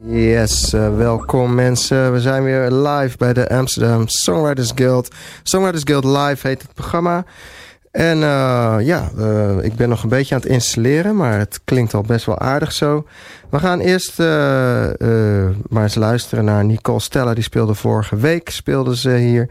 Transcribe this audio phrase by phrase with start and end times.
[0.00, 2.12] Yes, uh, welkom mensen.
[2.12, 5.14] We zijn weer live bij de Amsterdam Songwriters Guild.
[5.42, 7.24] Songwriters Guild Live heet het programma.
[7.90, 11.94] En uh, ja, uh, ik ben nog een beetje aan het installeren, maar het klinkt
[11.94, 13.06] al best wel aardig zo.
[13.50, 14.18] We gaan eerst
[15.68, 17.34] maar eens luisteren naar Nicole Stella.
[17.34, 19.48] Die speelde vorige week, speelde ze hier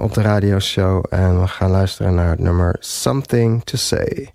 [0.00, 1.04] op de radioshow.
[1.10, 4.32] En we gaan luisteren naar het nummer Something to Say.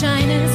[0.00, 0.53] shyness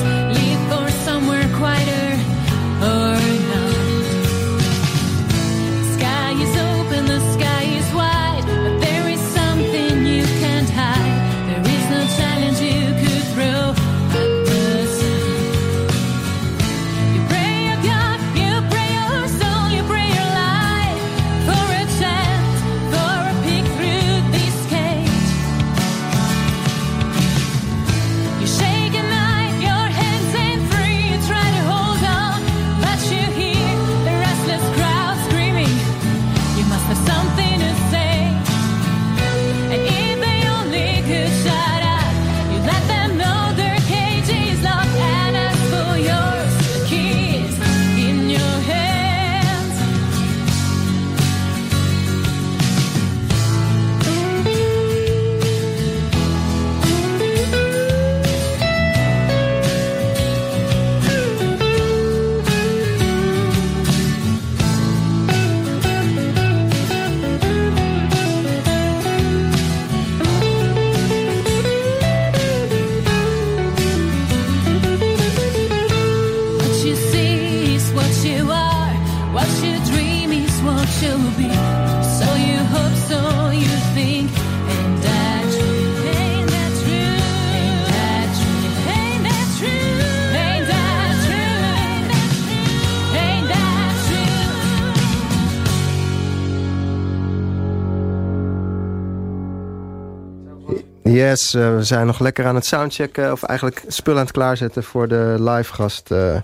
[101.19, 103.31] Yes, uh, we zijn nog lekker aan het soundchecken.
[103.31, 106.11] Of eigenlijk spullen aan het klaarzetten voor de live gast.
[106.11, 106.35] Uh,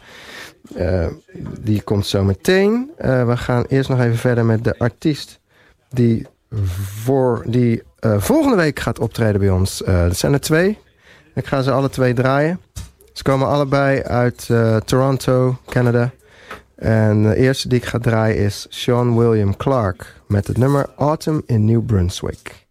[0.78, 1.08] uh,
[1.60, 2.92] die komt zo meteen.
[2.98, 5.40] we gaan eerst nog even verder met de artiest.
[5.90, 6.28] Die,
[7.04, 9.78] voor, die volgende week gaat optreden bij ons.
[9.86, 10.78] dat zijn er twee.
[11.36, 12.60] Ik ga ze alle twee draaien.
[13.14, 14.50] Ze komen allebei uit
[14.86, 16.12] Toronto, Canada.
[16.76, 20.22] En de eerste die ik ga draaien is Sean William Clark.
[20.28, 22.66] Met het nummer Autumn in New Brunswick.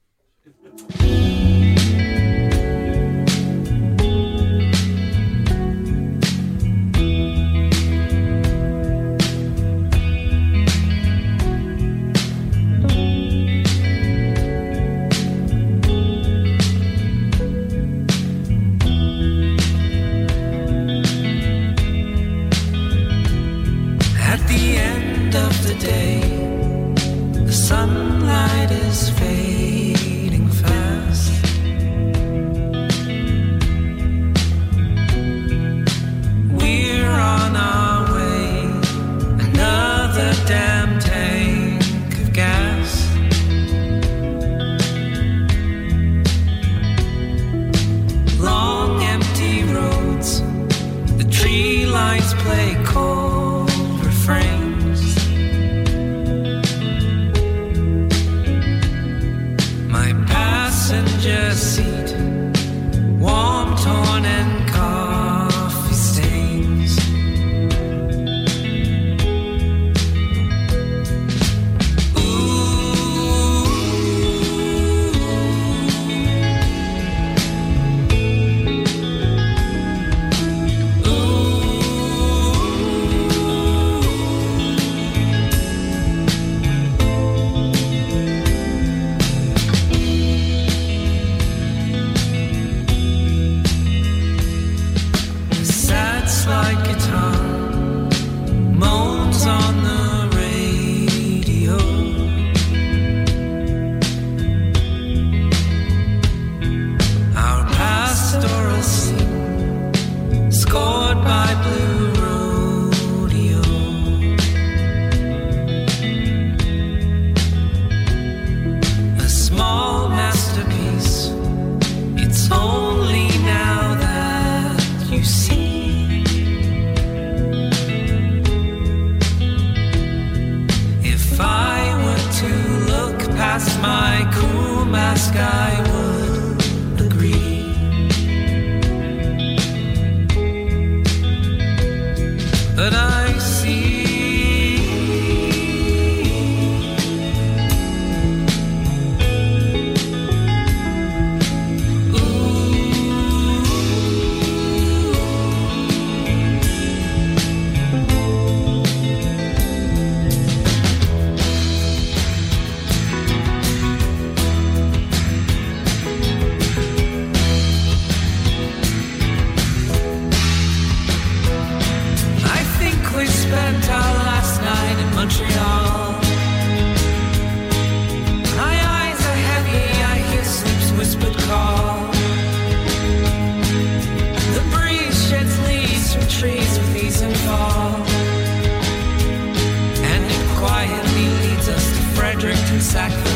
[192.94, 193.33] sacrifice.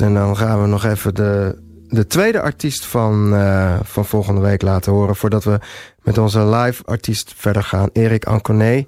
[0.00, 1.58] En dan gaan we nog even de,
[1.88, 5.16] de tweede artiest van, eh, van volgende week laten horen...
[5.16, 5.58] voordat we
[6.02, 7.88] met onze live artiest verder gaan.
[7.92, 8.86] Erik Anconé,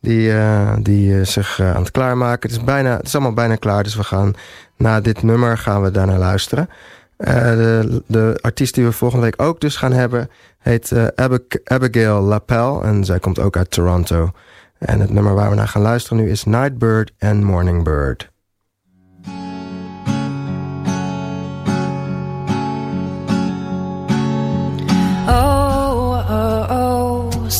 [0.00, 2.50] die, eh, die eh, zich aan het klaarmaken.
[2.50, 4.34] Het is, bijna, het is allemaal bijna klaar, dus we gaan
[4.76, 6.68] na dit nummer gaan we daarna luisteren.
[7.16, 10.30] de, de artiest die we volgende week ook dus gaan hebben...
[10.58, 14.30] heet Abig Abigail Lapel en zij komt ook uit Toronto.
[14.78, 17.84] En het nummer waar we naar gaan luisteren nu is Nightbird and Morning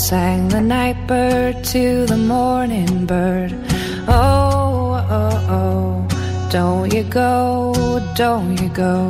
[0.08, 3.52] sang the night bird to the morning bird.
[4.08, 7.74] Oh, oh, oh, don't you go,
[8.14, 9.02] don't you go.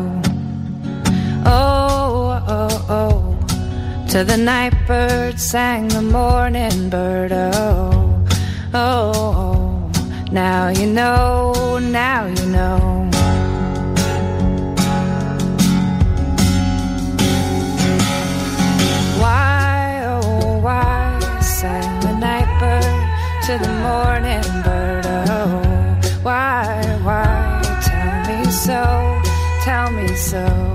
[1.46, 7.30] Oh, oh, oh, to the night bird sang the morning bird.
[7.30, 8.26] Oh,
[8.74, 9.12] oh,
[9.44, 9.92] oh,
[10.32, 12.97] now you know, now you know.
[23.48, 25.06] To the morning bird?
[25.30, 27.62] Oh, why, why?
[27.82, 29.22] Tell me so,
[29.64, 30.67] tell me so.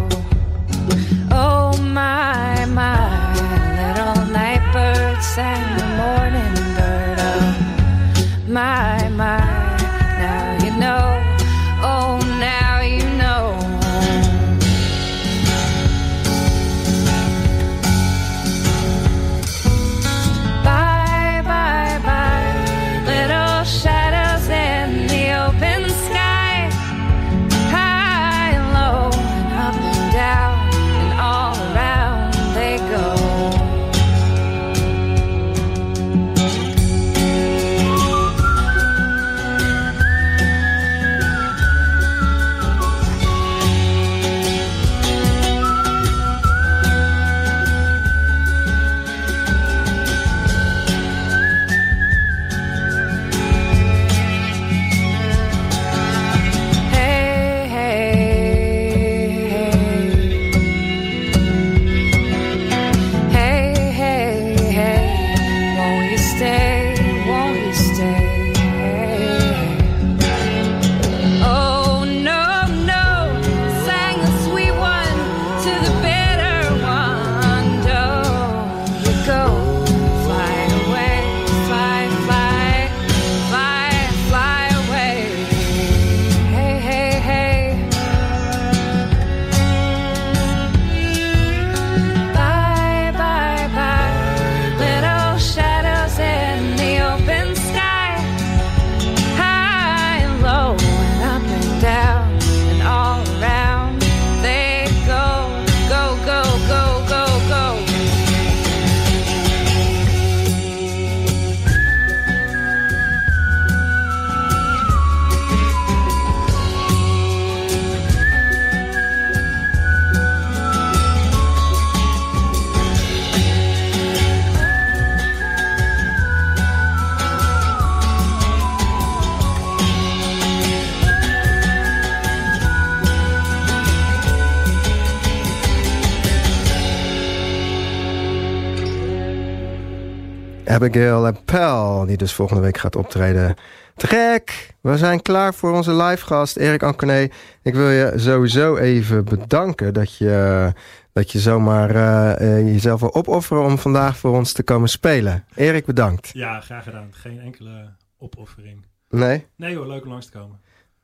[140.84, 143.56] Abigail Appel, die dus volgende week gaat optreden.
[143.96, 144.76] Te gek!
[144.82, 147.28] We zijn klaar voor onze live gast, Erik Ankerné.
[147.62, 150.72] Ik wil je sowieso even bedanken dat je,
[151.14, 155.46] dat je zomaar eh, eh, jezelf wil opofferen om vandaag voor ons te komen spelen.
[155.56, 156.30] Erik, bedankt.
[156.34, 157.08] Ja, graag gedaan.
[157.12, 158.86] Geen enkele opoffering.
[159.10, 159.46] Nee?
[159.56, 160.60] Nee hoor, leuk om langs te komen.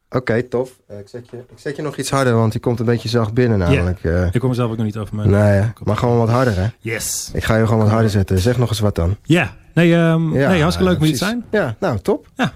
[0.09, 0.79] Oké, tof.
[0.87, 3.09] Eh, ik, zet je, ik zet je nog iets harder, want die komt een beetje
[3.09, 4.03] zacht binnen namelijk.
[4.33, 5.29] Ik kom mezelf ook nog niet over mijn...
[5.29, 6.67] nee, maar gewoon wat harder hè.
[6.79, 7.31] Yes.
[7.33, 8.39] Ik ga je gewoon wat harder zetten.
[8.39, 9.17] Zeg nog eens wat dan.
[9.23, 9.57] Ja.
[9.79, 10.17] Nee, Ja,
[10.49, 11.45] nee, hartstikke leuk om hier te zijn.
[11.51, 12.27] Ja, nou, top.
[12.35, 12.51] Ja.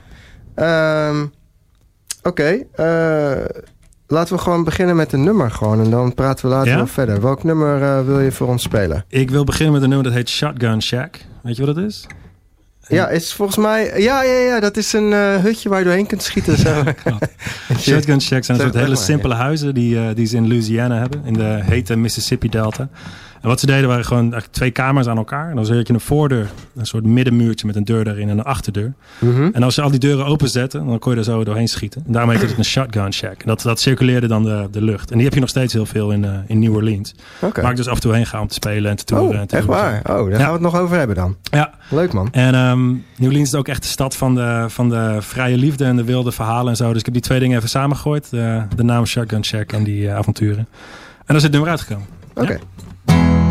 [0.55, 1.25] Ehm,
[2.23, 3.45] Oké, eh,
[4.07, 5.79] laten we gewoon beginnen met een nummer gewoon.
[5.83, 6.77] En dan praten we later Ja?
[6.77, 7.21] nog verder.
[7.21, 9.05] Welk nummer eh, wil je voor ons spelen?
[9.07, 11.19] Ik wil beginnen met een nummer dat heet Shotgun Shack.
[11.41, 12.07] Weet je wat het is?
[12.87, 14.01] Ja, is volgens mij...
[14.01, 16.57] Ja, ja, ja, dat is een eh, hutje waar je doorheen kunt schieten.
[16.57, 16.83] Zo.
[17.79, 21.21] Shotgun Shacks zijn een soort hele simpele huizen die, die ze in Louisiana hebben.
[21.25, 22.89] In de hete Mississippi Delta.
[23.43, 25.49] En wat ze deden waren gewoon eigenlijk twee kamers aan elkaar.
[25.49, 28.43] En dan had je een voordeur, een soort middenmuurtje met een deur daarin en een
[28.43, 28.93] achterdeur.
[29.19, 29.49] Mhm.
[29.53, 32.03] En als je al die deuren openzetten, dan kon je er zo doorheen schieten.
[32.05, 33.41] En daarom heet het een shotgun shack.
[33.41, 35.09] En dat, dat circuleerde dan de, de lucht.
[35.11, 37.15] En die heb je nog steeds heel veel in, eh, in New Orleans.
[37.39, 37.61] Oké.
[37.61, 39.29] Waar ik dus af en toe heen ga om te spelen en te toeren.
[39.29, 39.97] Oh, en te echt waar?
[39.97, 40.35] Oh, daar Ja.
[40.37, 41.35] gaan we het nog over hebben dan.
[41.43, 42.27] Ja, Leuk man.
[42.31, 45.85] en ehm New Orleans is ook echt de stad van de, van de vrije liefde
[45.85, 46.89] en de wilde verhalen en zo.
[46.89, 48.29] Dus ik heb die twee dingen even samengegooid.
[48.29, 50.57] De, de naam Shotgun Shack en die eh, avonturen.
[50.57, 50.65] En
[51.25, 52.07] daar is het nummer uitgekomen.
[52.33, 52.59] Oké.
[53.09, 53.42] Shotgun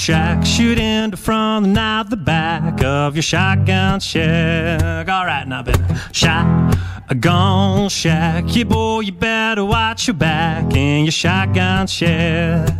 [0.00, 5.08] shack, shoot in the front and out the back of your shotgun shack.
[5.10, 5.78] All right, now, baby.
[6.12, 12.70] Shotgun shack, yeah, boy, you better watch your back in your shotgun shack.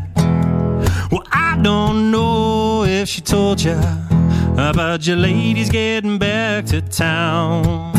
[1.12, 3.79] Well, I don't know if she told you
[4.55, 7.93] about your lady's getting back to town.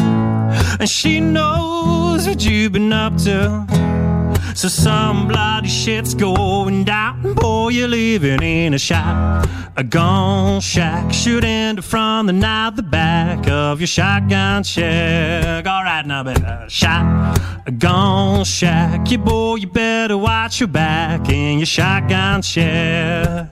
[0.79, 4.10] And she knows what you've been up to.
[4.53, 7.33] So some bloody shit's going down.
[7.35, 13.47] Boy, you're living in a shot, a gun shack, shooting from the night the back
[13.47, 15.65] of your shotgun shack.
[15.65, 19.09] All right, now, baby, uh, shot, a gun shack.
[19.09, 23.49] Yeah, boy, you better watch your back in your shotgun shack.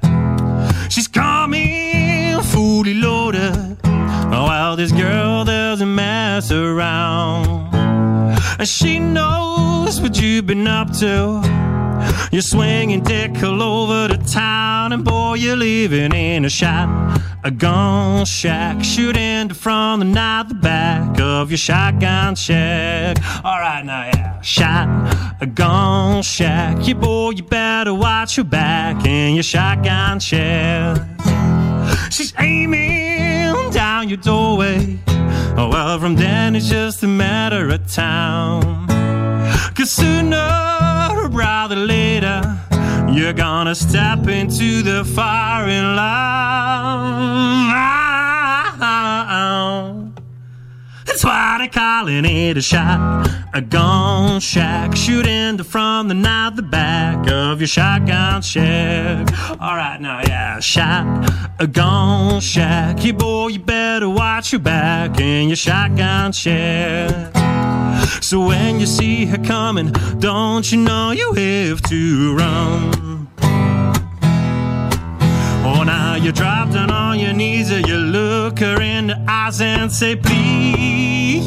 [0.89, 3.77] She's coming fully loaded.
[3.85, 7.68] Oh, While this girl doesn't mess around.
[8.59, 11.41] And she knows what you've been up to.
[12.29, 17.51] You're swinging dick all over the town, and boy, you're living in a shot, a
[17.51, 23.17] gun shack, shooting from the night the back of your shotgun shack.
[23.45, 24.89] All right, now, yeah, shot,
[25.39, 26.85] a gun shack.
[26.85, 30.99] Yeah, boy, you better watch your back in your shotgun shack.
[32.11, 34.99] She's aiming down your doorway.
[35.57, 38.87] Oh, well, from then it's just a matter of time.
[39.75, 42.41] Cause sooner or rather later,
[43.11, 48.08] you're gonna step into the firing line.
[51.19, 56.61] That's why they're calling it a shot, a gun shack, shooting from the night the
[56.61, 59.27] back of your shotgun shack.
[59.59, 63.03] All right, now yeah, shot, a gun shack.
[63.03, 67.35] Yeah, boy, you better watch your back in your shotgun shack.
[68.23, 73.27] So when you see her coming, don't you know you have to run?
[75.89, 79.59] Oh, now you drop down on your knees and you look her in the eyes
[79.59, 81.43] and say, please,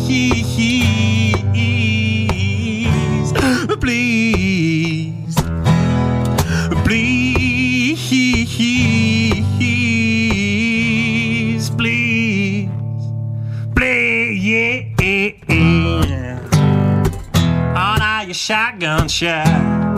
[3.79, 5.37] please,
[6.85, 8.11] please,
[11.77, 12.91] please,
[13.77, 14.83] please, yeah.
[17.77, 19.92] Oh, now your shotgun shot.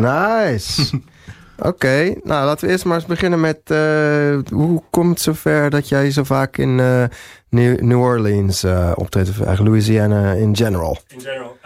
[0.00, 1.00] Nice.
[1.58, 3.58] Oké, nou laten we eerst maar eens beginnen met...
[3.64, 7.04] eh, hoe komt het zover dat jij zo vaak in eh,
[7.48, 9.28] New, Orleans eh, optreedt?
[9.28, 10.98] Of eigenlijk Louisiana in general?
[11.08, 11.56] In general.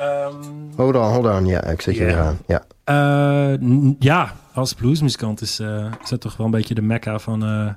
[0.77, 1.47] Hold on, hold on.
[1.47, 2.39] Ja, ik zet je weer aan.
[2.47, 2.63] Ja.
[2.85, 3.61] Eh,
[3.99, 7.45] ja, als bluesmuzikant is, eh, is dat toch wel een beetje de mekka van...
[7.45, 7.69] eh,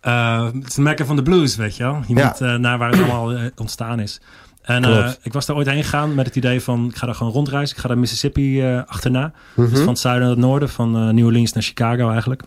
[0.00, 1.98] eh, het is de mekka van de blues, weet je wel.
[2.06, 2.26] Je Ja.
[2.26, 4.20] moet eh, naar waar het allemaal ontstaan is.
[4.62, 6.86] En eh, ik was daar ooit heen gegaan met het idee van...
[6.88, 7.76] ik ga daar gewoon rondreizen.
[7.76, 9.32] Ik ga daar Mississippi eh, achterna.
[9.54, 9.70] Mhm.
[9.70, 10.68] Dus van het zuiden naar het noorden.
[10.68, 12.42] Van eh, New Orleans naar Chicago eigenlijk.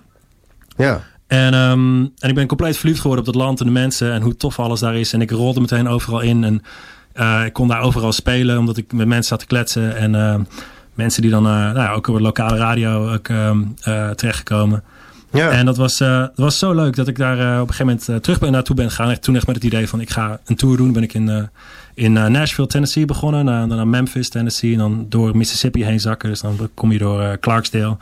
[0.77, 1.01] ja.
[1.27, 4.21] En, ehm, en ik ben compleet verliefd geworden op dat land en de mensen en
[4.21, 5.13] hoe tof alles daar is.
[5.13, 6.61] En ik rolde meteen overal in en
[7.45, 9.95] ik kon daar overal spelen omdat ik met mensen zat te kletsen.
[9.95, 10.41] En, ehm,
[10.93, 14.83] mensen die dan nou, ja, ook op de lokale radio ook, ehm, eh, terechtgekomen.
[15.31, 15.49] Ja.
[15.49, 18.39] En dat was, dat was zo leuk dat ik daar op een gegeven moment terug
[18.39, 19.09] ben, naartoe ben gegaan.
[19.09, 20.93] Echt, toen echt met het idee van ik ga een tour doen.
[20.93, 21.49] Ben ik in,
[21.93, 23.45] in eh, Nashville, Tennessee begonnen.
[23.45, 24.71] Dan naar Memphis, Tennessee.
[24.71, 26.29] En dan door Mississippi heen zakken.
[26.29, 27.97] Dus dan kom je door eh, Clarksdale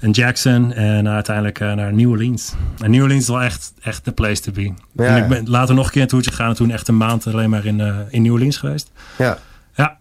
[0.00, 0.72] en Jackson.
[0.72, 2.52] En uiteindelijk eh, naar New Orleans.
[2.78, 4.72] En New Orleans is wel echt, echt de place to be.
[4.92, 5.04] Ja.
[5.16, 6.48] En ik ben later nog een keer een toertje gegaan.
[6.48, 8.90] En toen echt een maand alleen maar in, in New Orleans geweest.
[9.18, 9.38] ja.
[9.74, 9.98] Ja,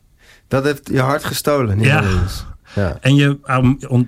[0.47, 1.97] Dat heeft je hart gestolen, New Ja.
[2.01, 2.45] Orleans.
[2.75, 2.97] Ja.
[3.01, 3.37] En je,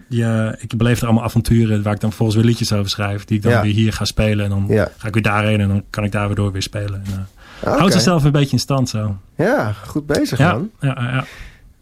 [0.10, 3.26] je, ik beleef er allemaal avonturen waar ik dan volgens weer liedjes over schrijf.
[3.26, 3.62] Die ik dan Ja.
[3.62, 4.44] weer hier ga spelen.
[4.46, 4.92] En dan Ja.
[4.98, 7.02] ga ik weer daarheen en dan kan ik daar weer door weer spelen.
[7.06, 7.28] En,
[7.62, 7.70] Oké.
[7.78, 9.18] Houdt zichzelf een beetje in stand zo.
[9.36, 10.70] Ja, goed bezig man.
[10.80, 11.26] ja, ja, ja.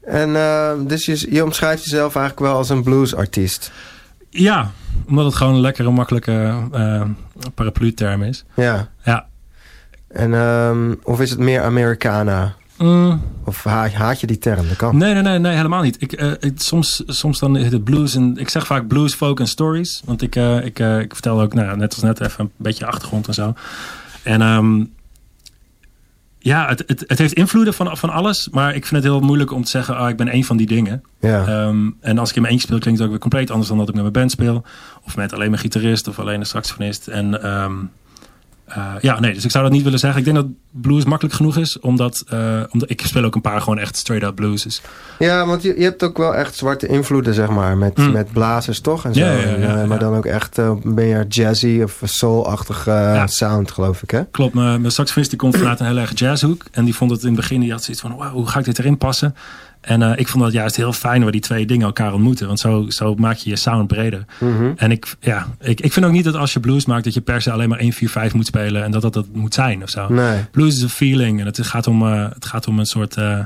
[0.04, 3.72] En eh, dus je, je omschrijft jezelf eigenlijk wel als een bluesartiest.
[4.30, 4.72] Ja,
[5.08, 7.02] omdat het gewoon een lekkere, makkelijke eh
[7.56, 8.46] paraplu-term is.
[8.56, 8.90] Ja.
[9.04, 9.26] Ja.
[10.08, 12.54] En, ehm, of is het meer Americana?
[12.78, 14.68] Mm, Of haat, haat je die term?
[14.68, 14.98] Dat kan.
[14.98, 16.02] nee, nee, nee, nee, helemaal niet.
[16.02, 19.40] Ik, eh, ik- soms, soms dan is het blues en ik zeg vaak blues, folk
[19.40, 20.02] en stories.
[20.06, 23.28] Want ik, eh, ik, ik vertel ook, nou, net als net even een beetje achtergrond
[23.28, 23.54] en zo.
[24.24, 24.84] En ehm,
[26.48, 28.50] ja, het, het, het heeft invloeden van, van alles.
[28.52, 30.68] Maar ik vind het heel moeilijk om te zeggen, ah, ik ben één van die
[30.68, 31.04] dingen.
[31.20, 31.46] Ja.
[31.46, 33.78] Ehm, en als ik in mijn eentje speel, klinkt het ook weer compleet anders dan
[33.78, 34.64] dat ik met mijn band speel.
[35.06, 37.08] Of met alleen mijn gitarist of alleen een saxofonist.
[37.08, 37.74] En ehm,
[38.68, 40.20] eh, ja, nee, dus ik zou dat niet willen zeggen.
[40.20, 43.62] Ik denk dat blues makkelijk genoeg is, omdat, eh, omdat ik speel ook een paar
[43.62, 44.64] gewoon echt straight up blues.
[44.64, 44.82] Dus,
[45.20, 47.78] Ja, want je, je hebt ook wel echt zwarte invloeden, zeg maar.
[47.78, 48.12] Met, Mm.
[48.12, 49.06] met blazers, toch?
[49.06, 49.20] En zo.
[49.20, 53.72] Ja, ja, ja, En, eh, maar dan ook echt ben je jazzy of soul-achtige sound,
[53.72, 54.26] geloof ik, hè?
[54.32, 56.64] klopt, mijn, mijn saxofonist die komt vanuit een heel erg jazzhoek.
[56.72, 58.66] En die vond het in het begin, die had zoiets van, wow, hoe ga ik
[58.66, 59.36] dit erin passen?
[59.88, 62.48] En eh, ik vond dat juist heel fijn waar die twee dingen elkaar ontmoeten.
[62.48, 64.26] Want zo, zo maak je je sound breder.
[64.40, 64.72] Mhm.
[64.76, 67.22] En ik, ja, ik, ik vind ook niet dat als je blues maakt, dat je
[67.22, 68.84] per se alleen maar 1, 4, 5 moet spelen.
[68.84, 70.08] En dat dat, dat moet zijn of zo.
[70.14, 70.46] Nee.
[70.52, 73.40] Blues is een feeling en het gaat om, eh, het gaat om een soort, eh,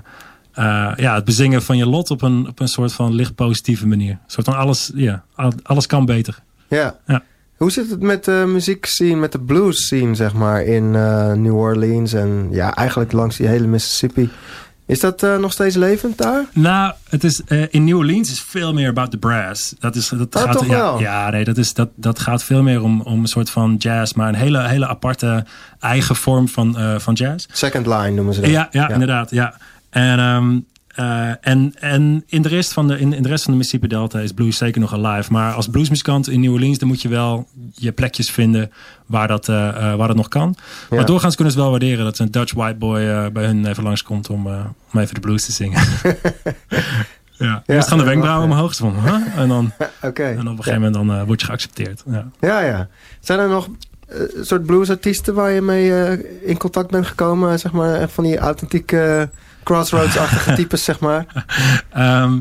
[0.96, 4.12] ja, het bezingen van je lot op een, op een soort van licht positieve manier.
[4.12, 6.40] Een soort van alles, ja, al- alles kan beter.
[6.68, 6.96] Ja.
[7.08, 7.24] Ja.
[7.58, 10.92] Hoe zit het met de muziek scene, met de blues scene, zeg maar, in
[11.42, 14.30] New Orleans en ja, eigenlijk langs die hele Mississippi?
[14.92, 16.46] Is dat eh, nog steeds levend daar?
[16.54, 19.76] Nou, het is, eh, in New Orleans is veel meer about the brass.
[19.80, 21.00] Dat is, dat Oh, gaat, toch ja, wel?
[21.00, 24.14] Ja, nee, dat, is, dat, dat gaat veel meer om, om een soort van jazz,
[24.14, 25.46] maar een hele, hele aparte
[25.80, 27.46] eigen vorm van, eh, van jazz.
[27.52, 28.50] Second line noemen ze dat.
[28.50, 29.32] Ja, ja, inderdaad.
[29.32, 29.54] Ja.
[29.90, 30.60] En, ehm,
[30.96, 33.88] eh, en, en in, de rest van de, in, in de rest van de Mississippi
[33.88, 35.32] Delta is blues zeker nog alive.
[35.32, 38.72] Maar als bluesmuzikant in New Orleans, dan moet je wel je plekjes vinden
[39.06, 40.56] waar dat, eh, eh, waar dat nog kan.
[40.90, 40.96] Ja.
[40.96, 44.30] Maar doorgaans kunnen ze wel waarderen dat een Dutch white boy bij hun even langskomt
[44.30, 44.48] om,
[44.94, 45.82] om even de blues te zingen.
[47.38, 47.64] ja.
[47.66, 48.76] Eerst gaan de ja, wenkbrauwen mag, omhoog.
[48.76, 49.38] Van, huh?
[49.38, 52.04] en, dan, en op een gegeven moment dan, word je geaccepteerd.
[52.06, 52.30] Ja.
[52.40, 52.88] Ja, ja.
[53.20, 53.70] Zijn er nog
[54.42, 55.92] soort bluesartiesten waar je mee
[56.42, 57.60] in contact bent gekomen?
[57.60, 59.30] Zeg maar, van die authentieke
[59.64, 61.26] crossroads-achtige types, zeg maar.
[61.90, 62.40] Ehm,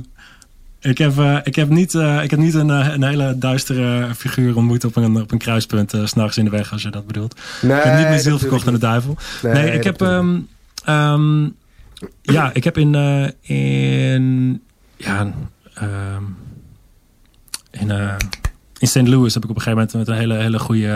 [0.80, 4.14] ik, heb, eh, ik heb niet, eh, ik heb niet een, eh, een hele duistere
[4.14, 5.90] figuur ontmoet op een, op een kruispunt.
[5.90, 7.40] s s'nachts in de weg, als je dat bedoelt.
[7.62, 9.16] Nee, ik heb niet mijn dat ziel verkocht aan de duivel.
[9.42, 10.02] Nee, ik heb...
[10.02, 10.38] ehm,
[10.85, 11.48] ehm,
[12.22, 12.94] ja, ik heb in...
[13.40, 14.62] in
[14.96, 15.33] ja,
[17.70, 17.92] in...
[18.81, 19.09] in St.
[19.09, 20.87] Louis heb ik op een gegeven moment met een hele, hele goede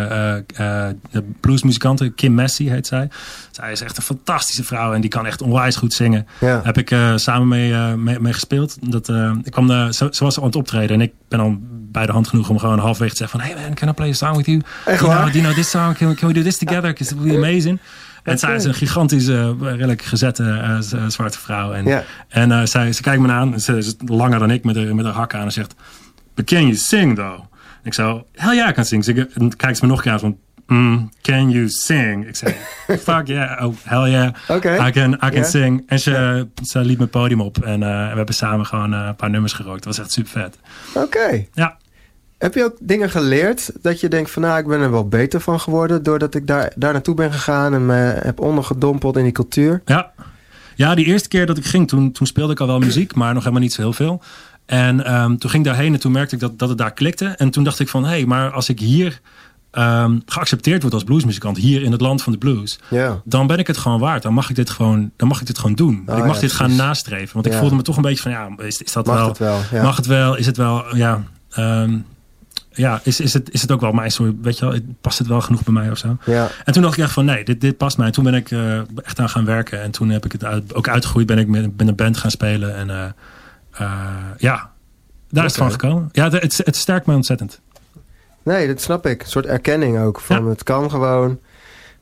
[0.54, 0.94] eh, eh,
[1.40, 3.08] bluesmuzikante, Kim Messi heet zij.
[3.50, 6.26] Zij is echt een fantastische vrouw en die kan echt onwijs goed zingen.
[6.40, 6.60] Ja.
[6.64, 8.76] Heb ik eh, samen mee, mee, mee gespeeld.
[8.80, 9.08] Dat,
[9.42, 12.28] ik kwam, zo, ze was aan het optreden en ik ben al bij de hand
[12.28, 13.48] genoeg om gewoon halfweg te zeggen van...
[13.48, 14.60] Hey man, can I play a song with you?
[14.84, 15.12] Echt you?
[15.12, 15.94] Know, do you know this song?
[15.96, 16.92] Can we, can we do this together?
[16.92, 17.80] Because it will be amazing.
[18.22, 20.76] En zij is een gigantische, redelijk gezette
[21.08, 21.72] zwarte vrouw.
[21.72, 23.60] En, en zij, ze kijkt me aan.
[23.60, 25.44] Ze is langer dan ik met haar, met haar hak aan.
[25.44, 25.74] En zegt,
[26.34, 27.40] but can you sing though?
[27.84, 29.04] Ik zo, hell yeah, I can sing.
[29.04, 32.26] Ze, en kijkt ze me nog een keer aan van, mm, can you sing?
[32.26, 32.54] Ik zei,
[33.06, 34.34] fuck yeah, oh, hell yeah.
[34.86, 35.42] I can, I can Ja.
[35.42, 35.82] sing.
[35.86, 37.58] En ze, ze liet mijn podium op.
[37.58, 39.82] En eh, we hebben samen gewoon eh, een paar nummers gerookt.
[39.84, 40.58] Dat was echt super vet.
[40.94, 41.44] Oké.
[41.52, 41.76] Ja.
[42.38, 45.40] Heb je ook dingen geleerd dat je denkt van nou, ik ben er wel beter
[45.40, 49.32] van geworden doordat ik daar, daar naartoe ben gegaan en me heb ondergedompeld in die
[49.32, 49.82] cultuur?
[49.84, 50.12] Ja.
[50.76, 53.32] Ja, die eerste keer dat ik ging, toen, toen speelde ik al wel muziek, maar
[53.34, 54.22] nog helemaal niet zo heel veel.
[54.66, 57.26] En ehm, toen ging ik daarheen en toen merkte ik dat, dat het daar klikte.
[57.26, 59.20] En toen dacht ik van, hé, hey, maar als ik hier
[59.70, 62.78] ehm, geaccepteerd word als bluesmuzikant, hier in het land van de blues,
[63.24, 64.22] dan ben ik het gewoon waard.
[64.22, 66.02] Dan mag ik dit gewoon, dan mag ik dit gewoon doen.
[66.06, 67.34] Oh, ik mag ja, dit gaan nastreven.
[67.34, 69.28] Want ik voelde me toch een beetje van, ja, is, is dat Mag wel...
[69.28, 69.60] het wel?
[69.72, 69.82] Ja.
[69.82, 70.36] Mag het wel?
[70.36, 71.24] Is het wel, ja...
[71.50, 71.96] ehm,
[72.74, 75.26] ja, is, is, het, is het ook wel mijn soort, weet je wel, past het
[75.26, 76.16] wel genoeg bij mij of zo?
[76.24, 76.48] Ja.
[76.64, 78.06] En toen dacht ik echt van nee, dit, dit past mij.
[78.06, 79.82] En toen ben ik eh, echt aan gaan werken.
[79.82, 81.26] En toen heb ik het uit, ook uitgegroeid.
[81.26, 82.76] Ben ik met, met een band gaan spelen.
[82.76, 83.04] En eh,
[84.38, 84.70] ja,
[85.30, 86.08] daar is het van gekomen.
[86.12, 87.60] Ja, het, het, het sterkt mij ontzettend.
[88.42, 89.22] Nee, dat snap ik.
[89.22, 90.20] Een soort erkenning ook.
[90.20, 90.48] Van Ja.
[90.50, 91.38] het kan gewoon.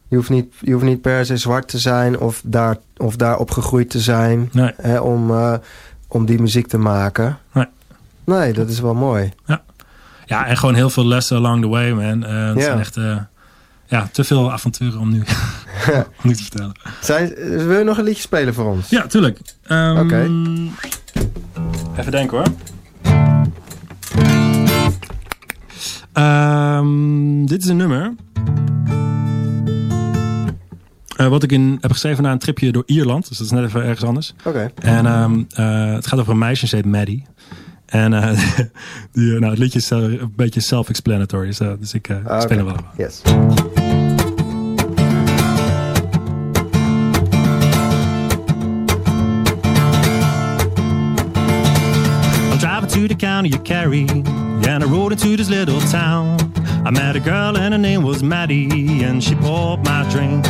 [0.09, 3.39] Je hoeft, niet, je hoeft niet per se zwart te zijn of daar, of daar
[3.39, 4.49] opgegroeid te zijn.
[4.53, 4.73] Nee.
[4.77, 5.55] Hè, om, eh,
[6.09, 7.39] om die muziek te maken.
[7.53, 7.67] Nee.
[8.25, 9.33] Nee, dat is wel mooi.
[10.27, 12.25] Ja, en gewoon heel veel lessen along the way, man.
[12.25, 12.63] Eh, het Ja.
[12.65, 13.17] zijn echt eh,
[13.87, 15.19] ja, te veel avonturen om nu,
[16.23, 16.73] om nu te vertellen.
[17.01, 17.35] Zij,
[17.67, 18.89] wil je nog een liedje spelen voor ons?
[18.89, 19.39] Ja, tuurlijk.
[19.63, 20.31] Ehm, Oké.
[21.99, 22.47] Even denken hoor.
[26.13, 28.15] Ehm, dit is een nummer.
[31.17, 33.29] eh, wat ik in, heb geschreven na een tripje door Ierland.
[33.29, 34.35] Dus dat is net even ergens anders.
[34.45, 34.71] Oké.
[34.75, 37.25] En ehm, eh, het gaat over een meisje, ze heet Maddie.
[37.87, 38.39] En eh,
[39.13, 41.47] die, nou, het liedje is een beetje self-explanatory.
[41.47, 42.77] Dus, dus ik eh, Ah, speel hem wel.
[42.97, 43.23] Yes.
[52.93, 56.39] To the county of Kerry, and I rode into this little town.
[56.87, 60.45] I met a girl, and her name was Maddie, and she bought my drink.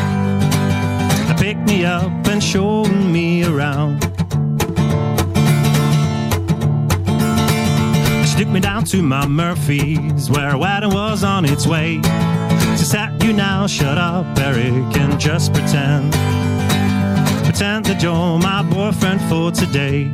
[1.28, 4.02] She picked me up and showed me around.
[8.26, 12.00] She took me down to my Murphy's, where a wedding was on its way.
[12.76, 16.12] She said, You now shut up, Eric, and just pretend.
[17.44, 20.10] Pretend that you're my boyfriend for today.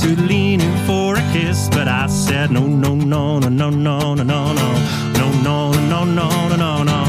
[0.00, 4.14] To lean in for a kiss, but I said no, no, no, no, no, no,
[4.14, 4.52] no, no, no,
[5.18, 7.04] no, no, no, no, no, no, no.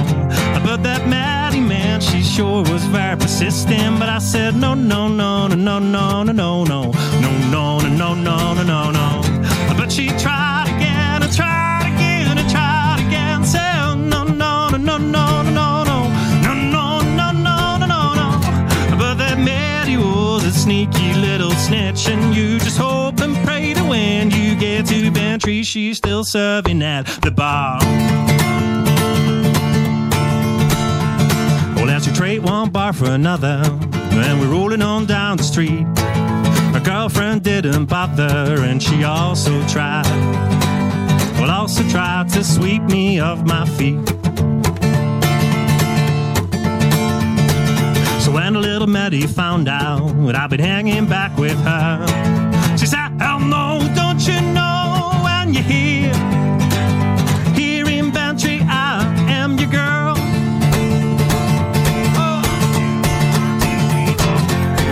[0.63, 3.99] But that Maddie man, she sure was very persistent.
[3.99, 7.40] But I said no, no, no, no, no, no, no, no, no, no, no, no,
[25.41, 27.79] to Bantry, she's still serving at the bar.
[31.75, 35.85] Well, as we trade one bar for another, and we're rolling on down the street.
[36.73, 40.05] Her girlfriend didn't bother, and she also tried.
[41.39, 44.07] Well, also tried to sweep me off my feet.
[48.21, 52.05] So when little Maddie found out I've been hanging back with her,
[52.77, 54.70] she said, Hell no, don't you know
[55.53, 56.13] you're here?
[57.55, 60.15] Here in Bantry, I am your girl.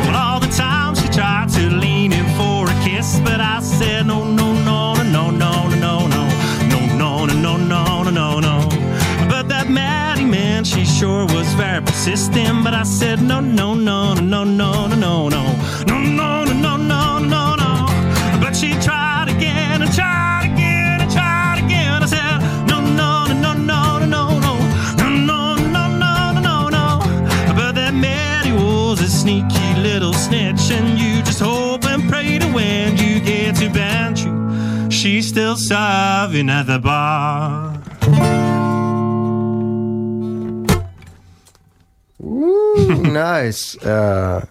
[0.06, 4.08] Well, all the time she tried to lean in for a kiss, but I said
[4.08, 6.28] no, no, no, no, no, no, no, no,
[6.68, 8.70] no, no, no, no, no, no, no, no.
[9.30, 12.64] But that Maddie man, she sure was very persistent.
[12.64, 15.44] But I said no, no, no, no, no, no, no, no,
[35.56, 37.72] still serving at the bar.
[42.24, 43.80] Oeh, nice.
[43.80, 44.42] Eh,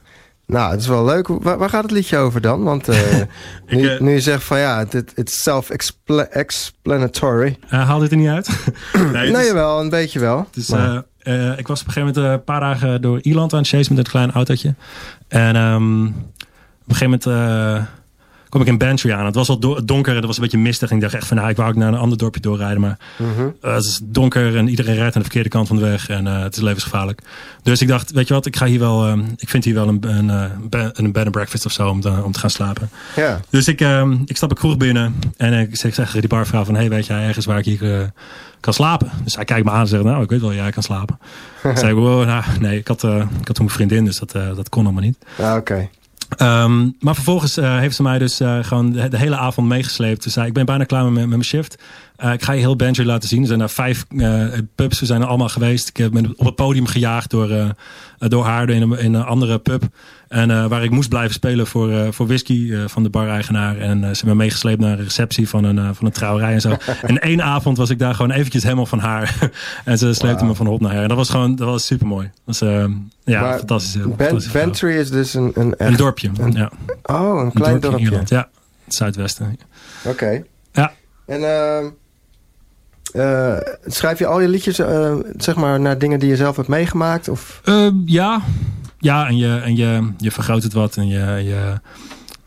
[0.47, 1.29] nou, het is wel leuk.
[1.29, 2.63] Waar, waar gaat het liedje over dan?
[2.63, 3.17] Want eh,
[3.69, 7.59] nu, eh, nu je zegt van ja, het het is self-explanatory.
[7.65, 8.51] Uh, haal dit er niet uit?
[9.13, 10.39] nee, Nee, wel, een beetje wel.
[10.39, 13.03] Het is, Maar- eh, eh, ik was op een gegeven moment eh, een paar dagen
[13.03, 14.75] door Ierland aan het chasen met een klein autootje.
[15.29, 16.13] En ehm, op
[16.89, 17.89] een gegeven moment
[18.49, 19.25] kwam ik in Bantry aan.
[19.27, 20.91] Het was al do- donker en het was een beetje mistig.
[20.91, 22.81] En ik dacht echt van, nou, ik wou ook naar een ander dorpje doorrijden.
[22.81, 23.49] Maar Mhm.
[23.61, 26.09] eh, het is donker en iedereen rijdt aan de verkeerde kant van de weg.
[26.09, 27.21] En eh, het is levensgevaarlijk.
[27.63, 29.89] Dus ik dacht, weet je wat, ik ga hier wel, ehm, ik vind hier wel
[29.89, 30.45] een, een, eh,
[30.93, 32.91] een bed and breakfast of zo om te, om te gaan slapen.
[33.17, 33.41] Ja.
[33.51, 36.65] Dus ik, ehm, ik stap ik vroeg binnen en ik zeg, zeg tegen die barvrouw
[36.65, 36.75] van...
[36.75, 38.13] hey, weet jij ergens waar ik hier
[38.61, 39.11] kan slapen?
[39.25, 41.19] Dus hij kijkt me aan en zegt, nou, ik weet wel, jij kan slapen.
[41.75, 44.69] Zei ik, wow, nou, nee, ik had, ik had toen mijn vriendin, dus dat, dat
[44.69, 45.17] kon allemaal niet.
[45.39, 45.89] Ah, Oké.
[46.37, 50.23] Ehm, maar vervolgens eh, heeft ze mij dus eh, gewoon de, hele avond meegesleept.
[50.23, 51.83] Ze zei, ik ben bijna klaar met, met mijn shift.
[52.17, 53.41] Eh, ik ga je heel Bantry laten zien.
[53.41, 54.07] Er zijn daar vijf
[54.75, 55.89] pubs, we zijn er allemaal geweest.
[55.89, 57.75] Ik heb op het podium gejaagd door,
[58.19, 59.83] door haar in in een andere pub.
[60.29, 63.79] En eh, waar ik moest blijven spelen voor, eh, voor whisky eh, van de bar-eigenaar.
[63.79, 66.77] En ze hebben me meegesleept naar een receptie van een, van een trouwerij en zo.
[67.03, 69.51] en één avond was ik daar gewoon eventjes helemaal van haar.
[69.85, 71.03] en ze sleepte me van op naar haar.
[71.03, 72.31] En dat was gewoon, dat was super mooi.
[72.45, 72.69] Dat was,
[73.25, 73.93] ja, Maar fantastisch.
[73.93, 74.65] Ben- fantastisch verhaal.
[74.65, 75.53] Bantry is dus een...
[75.55, 76.71] Een, echt- Een dorpje, ja.
[77.03, 78.23] Oh, een klein in dorpje.
[78.25, 78.49] Ja.
[78.85, 79.59] Het zuidwesten.
[80.05, 80.43] Oké.
[80.73, 80.93] Ja.
[81.27, 81.87] En ehm,
[83.13, 84.81] eh, schrijf je al je liedjes
[85.37, 87.29] zeg maar naar dingen die je zelf hebt meegemaakt?
[87.29, 87.61] Of?
[87.65, 88.41] Eh, ja.
[88.99, 91.81] Ja, en, je, en je, je vergroot het wat en je, je,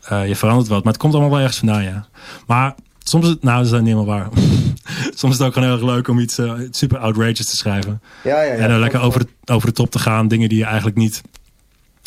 [0.02, 0.84] eh, je verandert wat.
[0.84, 2.06] Maar het komt allemaal wel ergens vandaan, ja.
[2.46, 4.28] Maar soms is het, nou, dat is niet helemaal waar.
[5.14, 8.02] soms is het ook gewoon heel erg leuk om iets eh, super outrageous te schrijven.
[8.24, 8.58] Ja, ja, ja.
[8.58, 10.28] en dan lekker over de, over de top te gaan.
[10.28, 11.22] Dingen die je eigenlijk niet,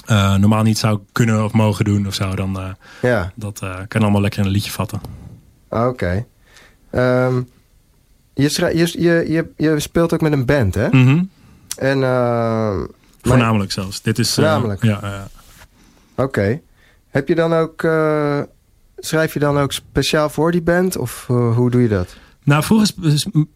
[0.05, 2.35] eh, normaal niet zou kunnen of mogen doen of zo.
[2.35, 5.01] Dan, Ja, dat kan allemaal lekker in een liedje vatten.
[5.69, 6.25] oké.
[6.91, 7.41] Ehm,
[8.33, 10.87] je, je, je, je, je speelt ook met een band, hè?
[10.89, 11.23] Mhm.
[11.77, 12.85] En, ehm,
[13.29, 14.01] Voornamelijk zelfs.
[14.01, 14.83] Dit is, eh, Voornamelijk?
[14.83, 15.27] ja, ja.
[16.23, 16.59] Oké.
[17.09, 17.83] Heb je dan ook...
[17.83, 18.41] eh,
[18.97, 20.97] schrijf je dan ook speciaal voor die band?
[20.97, 22.15] Of eh, hoe doe je dat?
[22.43, 22.91] Nou, vroeger,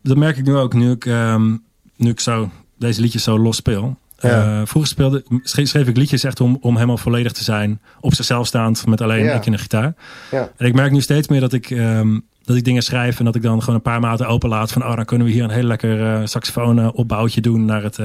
[0.04, 1.56] dat merk ik nu ook, nu ik, ehm,
[1.96, 3.98] nu ik zo, deze liedjes zo los speel.
[4.20, 4.66] Ja.
[4.66, 7.82] Vroeger speelde, schreef, ik liedjes echt om, om helemaal volledig te zijn.
[8.00, 9.34] Op zichzelf staand, met alleen Ja.
[9.34, 9.94] ik en een gitaar.
[10.32, 10.52] Ja.
[10.58, 13.36] En ik merk nu steeds meer dat ik, ehm, dat ik dingen schrijf en dat
[13.36, 14.72] ik dan gewoon een paar maten openlaat.
[14.72, 17.98] Van, oh, dan kunnen we hier een heel lekker saxofoon opbouwtje doen naar, het,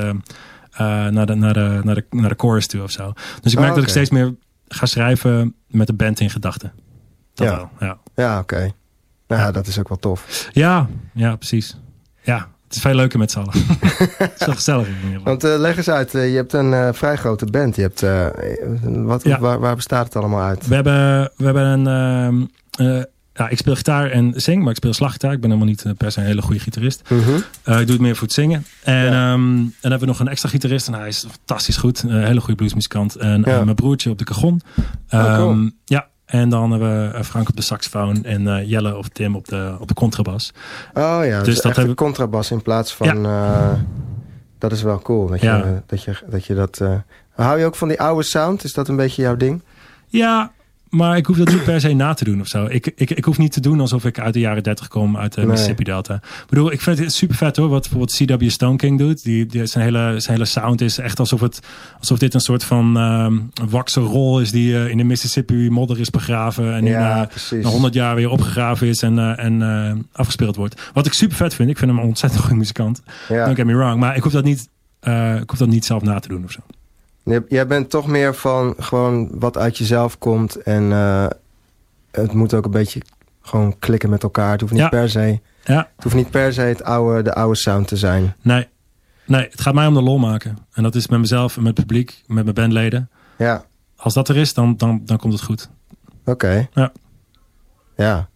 [0.79, 3.13] naar, de, naar, de, naar, de, naar de chorus toe of zo.
[3.43, 4.35] Dus ik merk Oh, dat ik steeds meer
[4.69, 6.73] ga schrijven met de band in gedachten.
[7.35, 7.57] Dat Ja.
[7.57, 7.99] wel, ja.
[8.15, 8.71] Ja, oké.
[9.29, 10.49] Nou, ja, dat is ook wel tof.
[10.53, 11.77] Ja, ja, precies.
[12.23, 13.53] Ja, het is veel leuker met z'n allen.
[14.19, 14.89] het is wel gezellig.
[15.25, 17.77] Want eh, leg eens uit, eh, je hebt een eh, vrij grote band.
[17.77, 18.27] Je hebt, eh,
[18.83, 19.39] wat, Ja.
[19.41, 20.67] waar, waar bestaat het allemaal uit?
[20.67, 22.51] We hebben, we hebben een...
[23.35, 25.33] ja, ik speel gitaar en zing, maar ik speel slaggitaar.
[25.33, 27.03] Ik ben helemaal niet eh, per se een hele goede gitarist.
[27.09, 27.21] Mhm.
[27.63, 28.67] Eh, ik doe het meer voor het zingen.
[28.83, 29.33] En Ja.
[29.33, 30.87] ehm, en dan hebben we nog een extra gitarist.
[30.89, 32.03] En hij is fantastisch goed.
[32.03, 33.17] Een hele goede bluesmuzikant.
[33.17, 33.65] En Ja.
[33.65, 34.61] mijn broertje op de cajon.
[35.11, 35.51] Oh, cool.
[35.51, 38.25] Ehm, ja, en dan hebben we eh, Frank op de saxofoon.
[38.25, 40.53] En Jelle of Tim op de, op de contrabas.
[40.95, 43.23] Oh ja, dus, Dus dat hebben- contrabas in plaats van...
[44.59, 46.03] dat is wel cool, dat je dat...
[46.05, 46.81] Je, dat, je dat
[47.35, 48.65] hou je ook van die oude sound?
[48.65, 49.63] Is dat een beetje jouw ding?
[50.09, 50.53] Ja,
[50.97, 52.67] maar ik hoef dat niet per se na te doen of zo.
[52.67, 55.33] Ik, ik, ik hoef niet te doen alsof ik uit de jaren 30 kom, uit
[55.33, 55.49] de Nee.
[55.49, 56.15] Mississippi Delta.
[56.15, 59.23] Ik bedoel, ik vind het super vet hoor, wat bijvoorbeeld CW Stone King doet.
[59.25, 61.61] Die, die, zijn, hele, zijn hele sound is echt alsof, het,
[61.99, 63.35] alsof dit een soort van ehm
[63.71, 66.75] wakse rol is die eh, in de Mississippi modder is begraven.
[66.75, 70.91] En Ja, eh, na 100 jaar weer opgegraven is en, eh, en eh, afgespeeld wordt.
[70.93, 71.71] Wat ik super vet vind.
[71.71, 73.03] Ik vind hem een ontzettend goede muzikant.
[73.29, 73.45] Ja.
[73.45, 74.01] Don't get me wrong.
[74.01, 74.69] Maar ik hoef dat niet,
[75.01, 76.61] eh, ik hoef dat niet zelf na te doen of zo.
[77.49, 80.57] Jij bent toch meer van gewoon wat uit jezelf komt.
[80.57, 81.27] En eh,
[82.11, 83.01] het moet ook een beetje
[83.43, 84.51] gewoon klikken met elkaar.
[84.53, 84.89] Het hoeft niet Ja.
[84.89, 85.41] per se...
[85.65, 88.35] Ja, Het hoeft niet per se het oude, de oude sound te zijn.
[88.43, 88.69] nee.
[89.27, 90.59] Nee, het gaat mij om de lol maken.
[90.73, 93.11] En dat is met mezelf en met het publiek, met mijn bandleden.
[93.39, 93.65] Ja,
[93.97, 95.69] Als dat er is, dan, dan, dan komt het goed.
[96.25, 96.69] oké.
[96.73, 96.93] Ja.
[97.97, 98.29] Ja.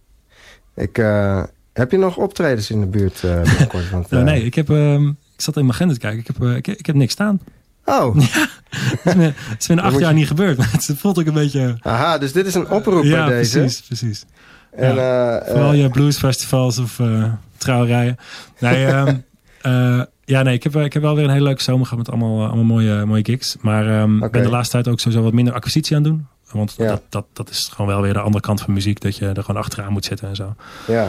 [0.75, 3.91] Ik, eh, heb je nog optredens in de buurt binnenkort?
[3.93, 6.19] Want, eh, nee, ik, heb, ehm, ik zat in mijn agenda te kijken.
[6.21, 7.41] Ik heb, ik, ik heb niks staan.
[7.85, 8.17] Oh,
[8.71, 10.57] Het is is me in acht jaar je- niet gebeurd.
[10.59, 11.77] Maar het voelt ook een beetje...
[11.83, 13.59] aha, dus dit is een oproep ja, bij deze.
[13.59, 14.25] precies, precies.
[14.73, 17.25] En, eh, Vooral eh, je bluesfestivals of eh
[17.57, 18.17] trouwerijen.
[18.59, 19.17] Nee, ehm,
[19.63, 22.09] eh, ja, nee ik, heb, ik heb wel weer een hele leuke zomer gehad met
[22.15, 23.57] allemaal, allemaal mooie, mooie gigs.
[23.61, 26.27] Maar ehm, ik ben de laatste tijd ook sowieso wat minder acquisitie aan doen.
[26.53, 26.87] Want Ja.
[26.87, 29.01] dat, dat, dat is gewoon wel weer de andere kant van muziek.
[29.01, 30.55] Dat je er gewoon achteraan moet zitten en zo.
[30.87, 31.09] ja.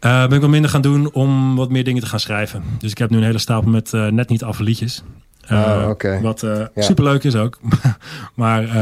[0.00, 2.62] Ben ik wat minder gaan doen om wat meer dingen te gaan schrijven.
[2.78, 5.02] Dus ik heb nu een hele stapel met net niet af liedjes.
[5.48, 6.20] Eh, Oh, oké.
[6.20, 6.82] Wat eh Ja.
[6.82, 7.58] superleuk is ook.
[8.34, 8.74] maar, eh,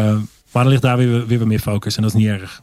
[0.53, 1.97] maar dan ligt daar weer, weer wat meer focus.
[1.97, 2.63] En dat is niet erg.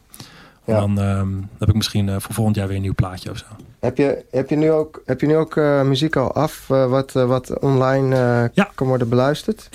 [0.64, 0.80] Ja.
[0.80, 3.44] Dan ehm, heb ik misschien voor volgend jaar weer een nieuw plaatje of zo.
[3.80, 7.60] Heb je, heb je nu ook, heb je nu ook muziek al af wat, wat
[7.60, 8.68] online Ja.
[8.74, 9.68] kan worden beluisterd?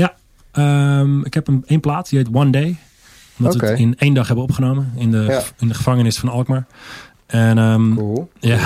[0.52, 2.76] Ehm, ik heb een, één plaat, die heet One Day.
[3.38, 4.92] Omdat we het in één dag hebben opgenomen.
[4.96, 5.42] In de, Ja.
[5.58, 6.66] in de gevangenis van Alkmaar.
[7.26, 8.32] En ehm, Cool.
[8.40, 8.60] Ja,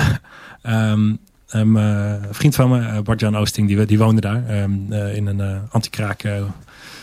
[1.54, 4.70] ehm, ehm, eh, een vriend van me, eh, Bart-Jan Oosting, die, die woonde daar ehm,
[4.90, 6.24] eh, in een anti-kraak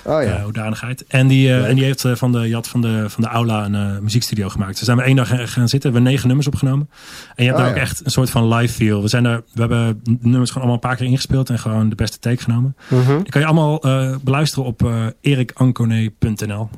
[0.06, 0.42] Oh ja.
[0.42, 1.06] hoedanigheid.
[1.08, 4.78] En die, en die heeft van de, van de, van de aula een muziekstudio gemaakt.
[4.78, 6.90] Dus zijn we één dag gaan zitten, we hebben negen nummers opgenomen.
[7.36, 9.02] En je hebt Oh, daar ook echt een soort van live feel.
[9.02, 11.96] We, zijn daar, we hebben nummers gewoon allemaal een paar keer ingespeeld en gewoon de
[11.96, 12.76] beste take genomen.
[12.88, 13.18] Mhm.
[13.18, 13.80] Die kan je allemaal
[14.24, 16.70] beluisteren op erikankoné.nl.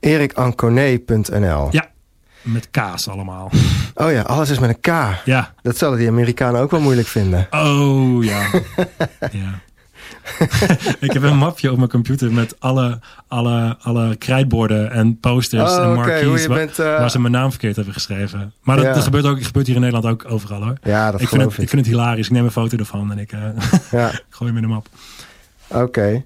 [0.00, 1.92] erikankoné.nl Ja.
[2.44, 3.50] Met kaas allemaal.
[3.94, 5.16] Oh ja, alles is met een K.
[5.24, 5.54] Ja.
[5.62, 7.46] Dat zullen die Amerikanen ook wel moeilijk vinden.
[7.50, 8.46] Oh ja.
[9.42, 9.60] ja.
[11.00, 15.76] ik heb een mapje op mijn computer met alle, alle, alle krijtborden en posters Oh,
[15.82, 18.52] en oké, marquees bent, eh, waar ze mijn naam verkeerd hebben geschreven.
[18.62, 18.92] Maar dat, Ja.
[18.92, 20.74] dat gebeurt, ook, gebeurt hier in Nederland ook overal hoor.
[20.82, 22.26] Ja, dat Ik vind, geloof het, ik vind het hilarisch.
[22.26, 23.40] Ik neem een foto ervan en ik, eh,
[23.90, 24.86] Ja, ik gooi hem in de map.
[25.68, 26.24] oké.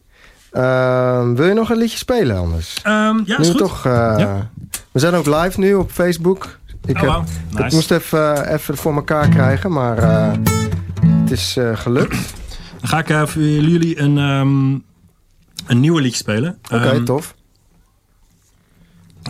[0.53, 2.81] Ehm, wil je nog een liedje spelen anders?
[2.83, 3.59] Ehm, ja, is nu goed.
[3.59, 3.87] toch.
[3.87, 4.51] eh, Ja.
[4.93, 6.59] We zijn ook live nu op Facebook.
[6.87, 7.23] Ik, Oh, heb- wauw.
[7.51, 7.75] ik Nice.
[7.75, 10.33] moest even, eh, even voor elkaar krijgen, maar eh,
[11.05, 12.35] het is eh, gelukt.
[12.81, 14.71] Dan ga ik voor jullie een, ehm,
[15.67, 16.59] een nieuwe liedje spelen.
[16.73, 17.35] Oké, Ehm, tof.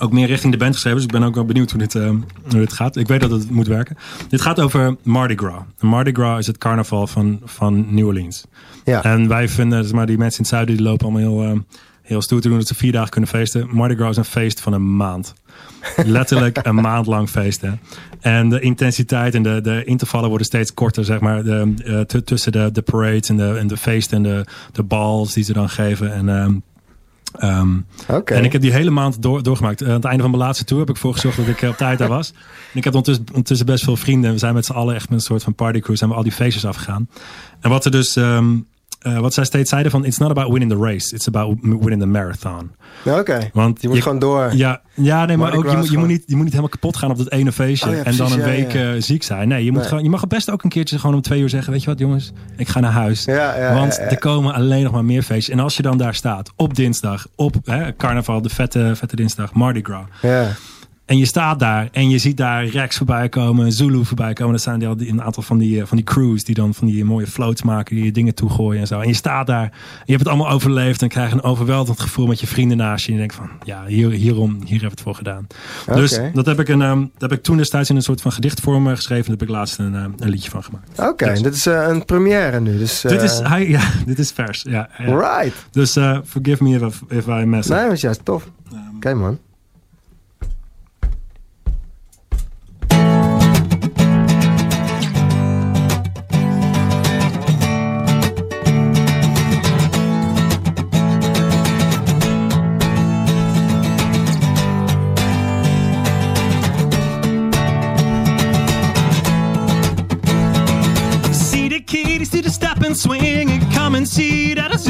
[0.00, 0.98] ook meer richting de band geschreven.
[0.98, 2.96] Dus ik ben ook wel benieuwd hoe dit, ehm, hoe dit gaat.
[2.96, 3.96] Ik weet dat het moet werken.
[4.28, 5.62] Dit gaat over Mardi Gras.
[5.80, 8.44] Mardi Gras is het carnaval van, van New Orleans.
[8.84, 9.02] Ja.
[9.02, 11.64] En wij vinden, zeg maar, die mensen in het zuiden die lopen allemaal heel,
[12.08, 13.68] heel stoer te doen dat ze vier dagen kunnen feesten.
[13.70, 15.34] Mardi Gras is een feest van een maand.
[15.96, 17.80] letterlijk een maand lang feesten.
[18.20, 21.44] En de intensiteit en de, de intervallen worden steeds korter, zeg maar.
[21.44, 25.32] De, eh, tussen de, de parades en de, en de feesten en de, de balls
[25.32, 26.12] die ze dan geven.
[26.12, 26.54] En, ehm,
[27.38, 27.76] ehm,
[28.24, 29.82] en ik heb die hele maand door, doorgemaakt.
[29.82, 31.68] Eh, aan het einde van mijn laatste tour heb ik ervoor gezorgd dat ik eh,
[31.68, 32.32] op tijd daar was.
[32.72, 34.32] En ik heb ondertussen, ondertussen best veel vrienden.
[34.32, 35.96] We zijn met z'n allen echt met een soort van partycrew.
[35.96, 37.08] Zijn we al die feestjes afgegaan.
[37.60, 38.16] En wat er dus...
[38.16, 38.56] ehm,
[38.98, 40.04] eh, wat zij steeds zeiden van...
[40.04, 41.14] It's not about winning the race.
[41.14, 42.70] It's about winning the marathon.
[43.04, 43.50] Oké.
[43.52, 44.50] Want Je moet gewoon door.
[44.54, 46.96] Ja, ja nee, maar ook je, moet, je, moet niet, je moet niet helemaal kapot
[46.96, 47.88] gaan op dat ene feestje.
[47.88, 48.92] Oh ja, en dan een ja, week ja.
[48.92, 49.48] eh, ziek zijn.
[49.48, 49.88] Nee, je, moet Nee.
[49.88, 51.72] gewoon, je mag best ook een keertje gewoon om twee uur zeggen...
[51.72, 53.24] Weet je wat jongens, ik ga naar huis.
[53.24, 55.54] Ja, ja, Want er komen alleen nog maar meer feestjes.
[55.54, 59.52] En als je dan daar staat, op dinsdag, op hè, carnaval, de vette, vette dinsdag,
[59.52, 60.04] Mardi Gras.
[60.22, 60.46] Ja.
[61.08, 64.52] En je staat daar en je ziet daar Rex voorbij komen, Zulu voorbij komen.
[64.52, 67.04] Dat zijn die, een aantal van die, eh, van die crews die dan van die
[67.04, 69.00] mooie floats maken, die je dingen toegooien en zo.
[69.00, 69.70] En je staat daar, en
[70.04, 73.06] je hebt het allemaal overleefd en krijg een overweldigend gevoel met je vrienden naast je.
[73.08, 75.46] En je denkt van, ja, hier, hierom, hier heb ik het voor gedaan.
[75.94, 78.32] Dus dat heb, ik een, ehm, dat heb ik toen destijds in een soort van
[78.32, 79.22] gedichtvorm geschreven.
[79.28, 80.98] Daar heb ik laatst een, eh, een liedje van gemaakt.
[80.98, 82.78] Oké, dit is eh, een première nu.
[82.78, 84.62] Dus, dit, is, eh, hij, ja, dit is vers.
[84.68, 85.04] Ja, ja.
[85.04, 85.54] Right.
[85.70, 85.92] Dus
[86.24, 87.74] forgive me if, I- if I mess up.
[87.76, 88.50] Nee, dat is juist tof.
[88.96, 89.38] Oké, man.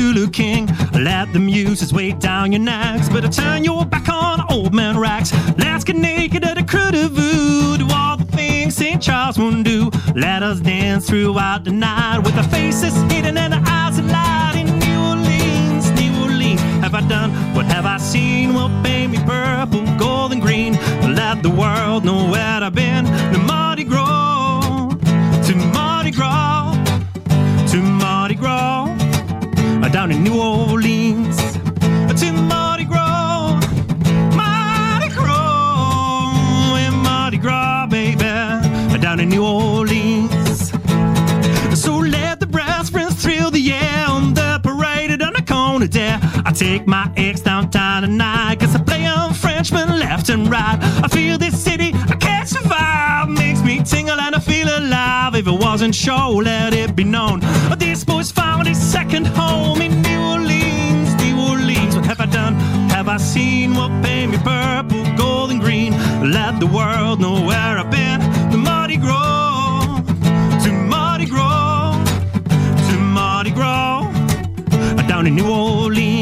[0.08, 0.66] Zulu king.
[0.94, 5.34] Let the muses weigh down your necks, but turn your back on old man Rex.
[5.58, 7.76] Let's get naked at a voodoo.
[7.76, 9.02] Do all the things St.
[9.02, 9.90] Charles won't do.
[10.14, 14.78] Let us dance throughout the night with our faces hidden and our eyes alight in
[14.78, 16.60] New Orleans, New Orleans.
[16.82, 17.30] Have I done?
[17.54, 18.54] What have I seen?
[18.54, 20.72] Well, baby, purple, gold, and green.
[21.14, 23.04] Let the world know where I've been.
[23.04, 24.88] The Mardi Gras
[25.48, 26.77] to Mardi Gras,
[30.08, 31.36] down in New Orleans,
[32.20, 33.60] to Mardi Gras,
[34.34, 38.18] Mardi Gras, in Mardi Gras, baby,
[39.00, 40.70] down in New Orleans.
[41.74, 46.18] So let the brass bands thrill the air on the parade on the corner there.
[46.44, 50.78] I take my ex downtown tonight, cause I play on Frenchman left and right.
[51.04, 53.28] I feel this city, I can't survive.
[53.28, 55.34] Makes me tingle and I feel alive.
[55.34, 57.40] If it wasn't sure, let it be known.
[58.68, 61.96] His second home in New Orleans, New Orleans.
[61.96, 62.54] What have I done?
[62.90, 65.92] Have I seen what paid me purple, gold, and green?
[66.30, 68.20] Let the world know where I've been.
[68.50, 70.02] The Mardi Gras
[70.64, 71.96] to Mardi Gras,
[72.90, 74.04] to Mardi Gras,
[75.08, 76.17] down in New Orleans,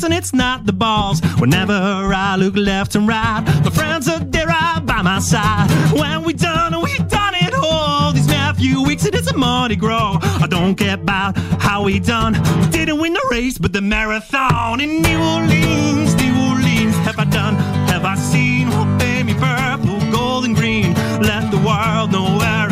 [0.00, 1.20] and it's not the balls.
[1.38, 5.68] Whenever I look left and right, my friends are there right by my side.
[5.92, 8.12] When we done, we done it all.
[8.12, 8.32] These
[8.62, 10.18] few weeks, it is a Mardi Gras.
[10.40, 12.32] I don't care about how we done.
[12.70, 16.96] Didn't win the race, but the marathon in New Orleans, New Orleans.
[17.06, 17.56] Have I done?
[17.92, 18.68] Have I seen?
[18.70, 20.94] Oh, baby, purple, gold, and green.
[21.20, 22.71] Let the world know where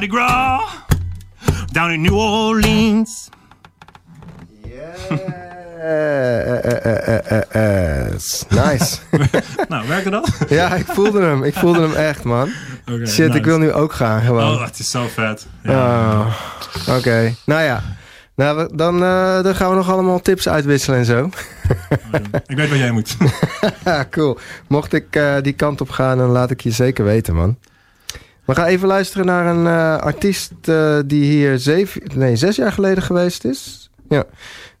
[0.00, 0.62] Mardi Gras,
[1.72, 3.28] down in New Orleans.
[4.64, 5.18] Yes.
[8.50, 8.98] Nice.
[9.68, 10.30] nou, werkte dat?
[10.48, 11.44] ja, ik voelde hem.
[11.44, 12.50] Ik voelde hem echt, man.
[12.92, 14.52] Oké, Shit, ik wil nu ook gaan, gewoon.
[14.54, 15.46] Oh, het is zo vet.
[15.62, 15.72] Ja.
[15.72, 16.26] Oh,
[16.96, 17.82] Oké, nou ja.
[18.34, 21.30] Nou, we- dan, eh, dan gaan we nog allemaal tips uitwisselen en zo.
[22.46, 23.16] Ik weet waar jij moet.
[24.10, 24.38] Cool.
[24.68, 27.56] Mocht ik eh, die kant op gaan, dan laat ik je zeker weten, man.
[28.50, 32.72] We gaan even luisteren naar een eh, artiest eh, die hier zeven, nee, zes jaar
[32.72, 33.90] geleden geweest is.
[34.08, 34.24] Ja.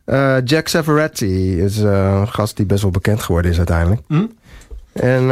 [0.04, 4.00] Eh, Jack Savaretti is een gast die best wel bekend geworden is uiteindelijk.
[4.08, 4.26] Hm?
[4.92, 5.22] En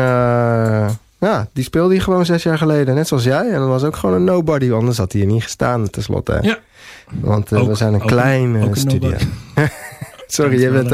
[1.18, 3.51] ja, die speelde hij gewoon zes jaar geleden, net zoals jij.
[3.51, 6.39] En dat was ook gewoon een nobody, anders had hij hier niet gestaan tenslotte.
[6.43, 6.59] Ja.
[7.20, 9.16] Want Ook- we zijn een kleine studio.
[10.37, 10.93] Sorry, je bent...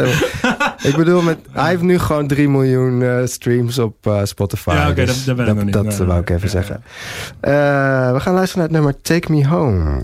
[0.83, 4.71] ik bedoel, met, hij heeft nu gewoon 3 miljoen eh, streams op eh, Spotify.
[4.71, 5.73] Ja, oké, dus dat- dat ben ik nog niet.
[5.75, 6.83] Dat Nee, wou nee, ik even ja, zeggen.
[7.41, 10.03] Eh, we gaan luisteren naar het nummer Take Me Home.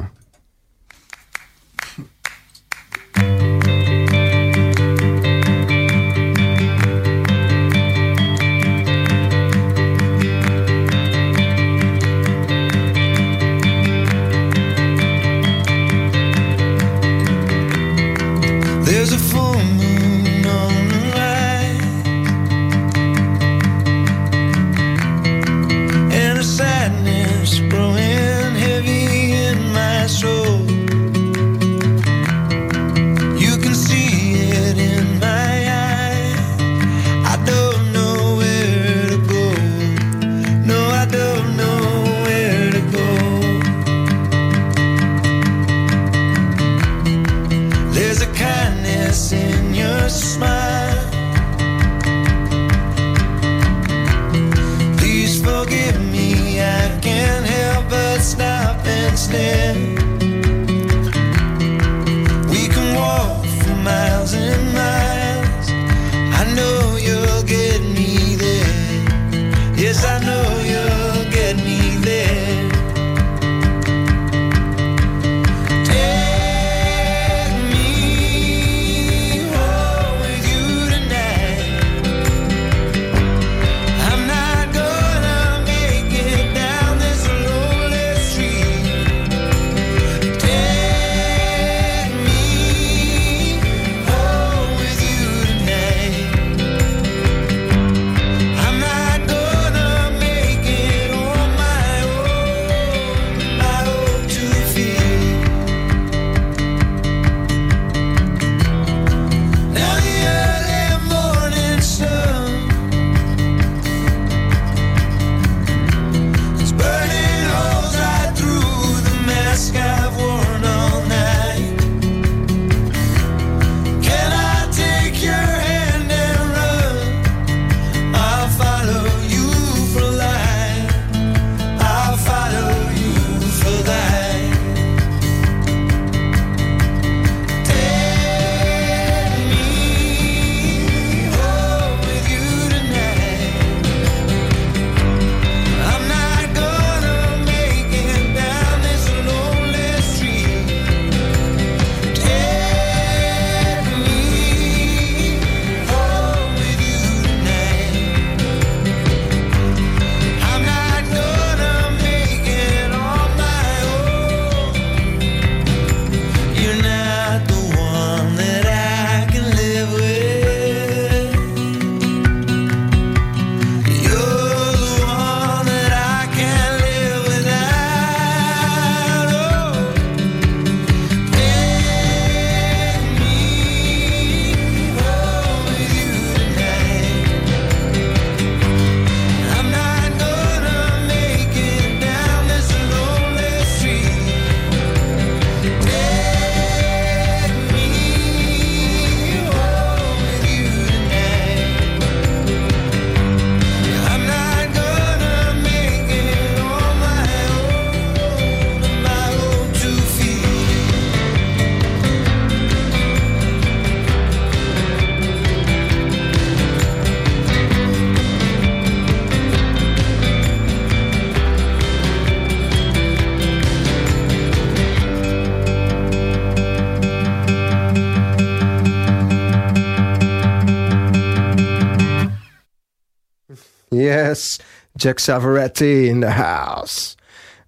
[234.10, 234.60] Yes,
[234.92, 237.14] Jack Savaretti in the house.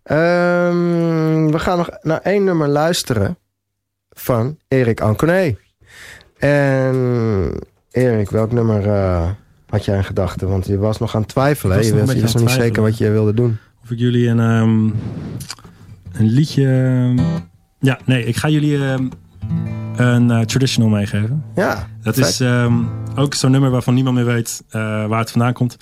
[0.03, 3.38] Ehm, we gaan nog naar één nummer luisteren
[4.11, 5.57] van Erik Anconé.
[6.38, 7.53] En
[7.90, 9.30] Erik, welk nummer eh,
[9.68, 10.49] had jij in gedachten?
[10.49, 11.72] Want je was nog aan het twijfelen.
[11.72, 11.78] Hè?
[11.78, 13.59] was Je nog je niet zeker wat je wilde doen.
[13.82, 14.84] Of ik jullie een, ehm,
[16.12, 16.66] een liedje...
[16.66, 17.40] ehm,
[17.78, 18.76] ja, nee, ik ga jullie
[19.97, 21.45] een eh, traditional meegeven.
[21.55, 22.43] Ja, Dat is
[23.16, 25.76] ook zo'n nummer waarvan niemand meer weet eh, waar het vandaan komt.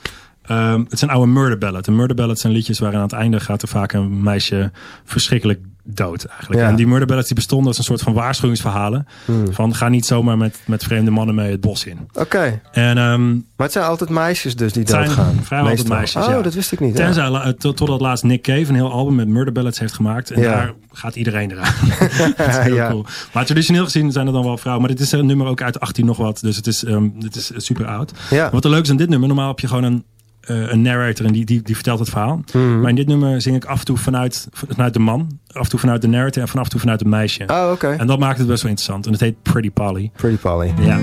[0.51, 1.87] Ehm, het een oude murder ballad.
[1.87, 4.71] Een murder ballad zijn liedjes waarin aan het einde gaat er vaak een meisje
[5.05, 6.61] verschrikkelijk dood eigenlijk.
[6.61, 6.69] Ja.
[6.69, 9.07] En die murder ballads die bestonden als een soort van waarschuwingsverhalen.
[9.25, 9.53] Hmm.
[9.53, 11.99] Van ga niet zomaar met, met vreemde mannen mee het bos in.
[12.13, 15.39] Oké, En ehm, maar het zijn altijd meisjes dus die Het zijn doodgaan.
[15.43, 16.43] vrijwel altijd meisjes, Oh, ja.
[16.43, 16.97] dat wist ik niet.
[16.97, 20.31] tenzij eh, tot, totdat laatst Nick Cave een heel album met murder ballads heeft gemaakt.
[20.31, 21.75] En daar gaat iedereen eraan.
[22.37, 22.89] dat is heel Ja.
[22.91, 23.05] cool.
[23.33, 24.87] Maar traditioneel gezien zijn er dan wel vrouwen.
[24.87, 26.41] Maar dit is een nummer ook uit 18 nog wat.
[26.41, 28.13] Dus het is, ehm, dit is super oud.
[28.31, 28.51] Ja.
[28.51, 30.03] Wat er leuk is aan dit nummer, normaal heb je gewoon een, eh,
[30.41, 32.43] een narrator en die, die, die vertelt het verhaal.
[32.53, 32.81] Mhm.
[32.81, 35.69] Maar in dit nummer zing ik af en toe vanuit, vanuit de man, af en
[35.69, 37.45] toe vanuit de narrator en af en toe vanuit het meisje.
[37.47, 37.89] Oh, oké.
[37.99, 39.07] En dat maakt het best wel interessant.
[39.07, 40.11] En het heet Pretty Polly.
[40.17, 40.73] Pretty Polly.
[40.81, 40.99] Ja.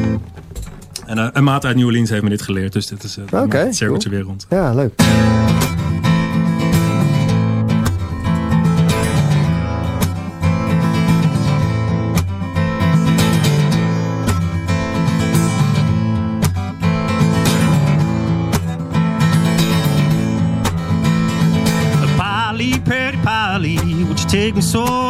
[1.06, 2.74] En eh, een maat uit New Orleans heeft me dit geleerd.
[2.74, 4.46] Dus dit is uh, Oké, het cirkeltje weer rond.
[4.50, 4.94] Ja, leuk.
[24.28, 25.07] Take me so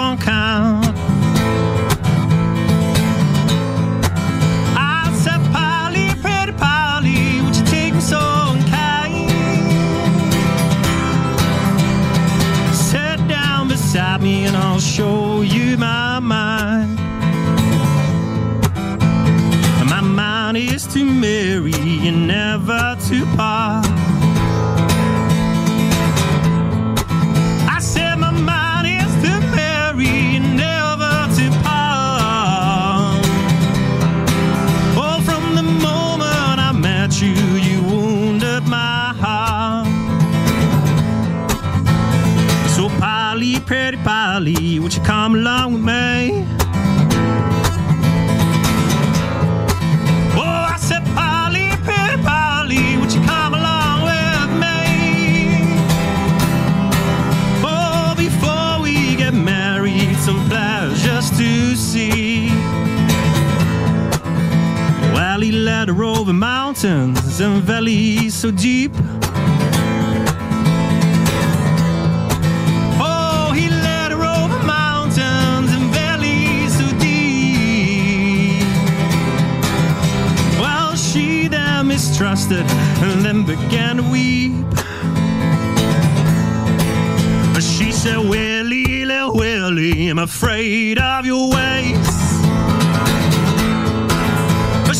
[65.77, 68.91] that are over mountains and valleys so deep.
[72.99, 73.53] Oh,
[82.17, 82.65] Trusted
[83.03, 84.53] and then began to weep.
[87.61, 92.16] She said, Willie, little Willie, I'm afraid of your ways.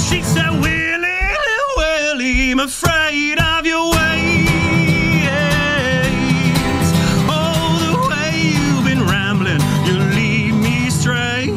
[0.10, 1.36] She said, Willie,
[1.76, 4.48] Willie, I'm afraid of your ways.
[7.30, 11.52] Oh, the way you've been rambling, you lead me astray.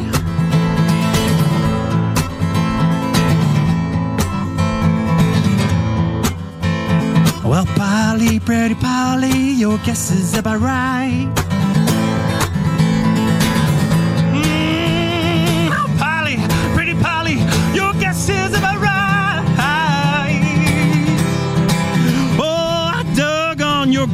[7.49, 11.40] Well, Polly, pretty Polly, your guess is about right.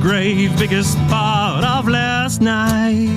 [0.02, 3.10] Grave, biggest part of last night.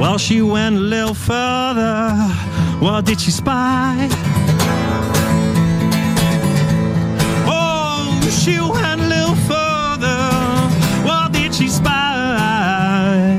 [0.00, 2.12] Well, she went a little further.
[2.80, 4.08] What did she spy?
[7.46, 10.18] Oh, she went a little further.
[11.06, 13.38] What did she spy?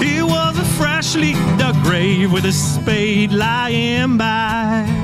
[0.00, 4.95] It was a freshly dug grave with a spade lying by.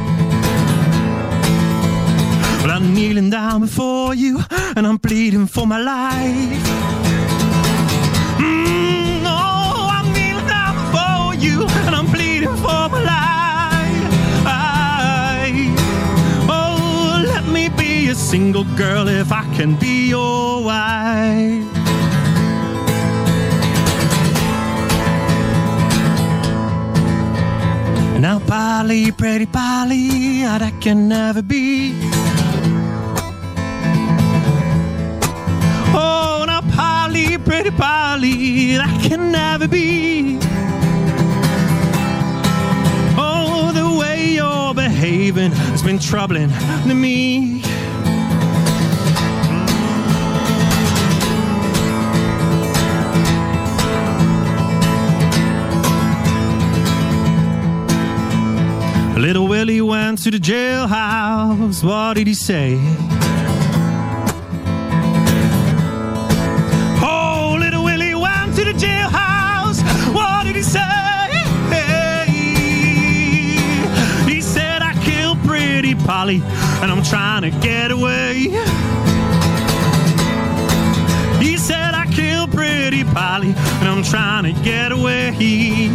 [3.03, 4.39] Kneeling down before you
[4.77, 6.63] and I'm pleading for my life.
[8.39, 14.13] Mm, oh, I'm kneeling down before you and I'm pleading for my life.
[16.49, 21.73] Oh, let me be a single girl if I can be your wife.
[28.21, 32.02] Now, Polly, pretty Polly, that can never be.
[35.95, 40.39] Oh, now, Polly, pretty Polly, that can never be.
[43.19, 46.51] Oh, the way you're behaving has been troubling
[46.89, 47.63] to me.
[59.23, 61.85] Little Willie went to the jailhouse.
[61.85, 62.77] What did he say?
[76.05, 76.43] Polly
[76.83, 78.49] and I'm trying to get away.
[81.41, 85.33] He said, I killed pretty Polly and I'm trying to get away.
[85.33, 85.89] He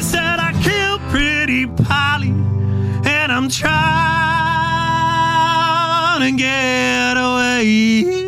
[0.00, 3.72] said, I killed pretty Polly and I'm trying
[6.20, 8.23] to get away.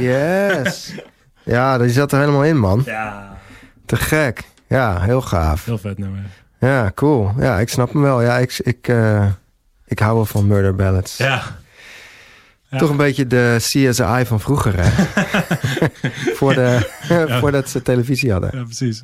[0.00, 0.94] Yes.
[1.54, 2.82] ja, die zat er helemaal in, man.
[2.84, 3.36] Ja,
[3.86, 4.42] Te gek.
[4.68, 5.64] Ja, heel gaaf.
[5.64, 6.20] heel vet nummer.
[6.60, 7.30] Ja, cool.
[7.38, 8.22] Ja, ik snap hem wel.
[8.22, 9.26] Ja, ik, ik, eh,
[9.86, 11.16] ik hou wel van murder ballads.
[11.16, 11.42] Ja.
[12.68, 12.78] Ja.
[12.78, 14.90] Toch een beetje de CSI van vroeger, hè?
[16.38, 16.90] Voor de,
[17.40, 18.50] Voordat ze televisie hadden.
[18.58, 19.02] Ja, precies.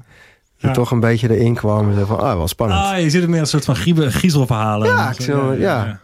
[0.56, 0.72] Je Ja.
[0.72, 2.80] toch een beetje erin kwam en zo van, ah, wel spannend.
[2.80, 4.88] Ah, je zit er meer een soort van griezelverhalen.
[4.88, 6.00] Ja, ik zo- ja.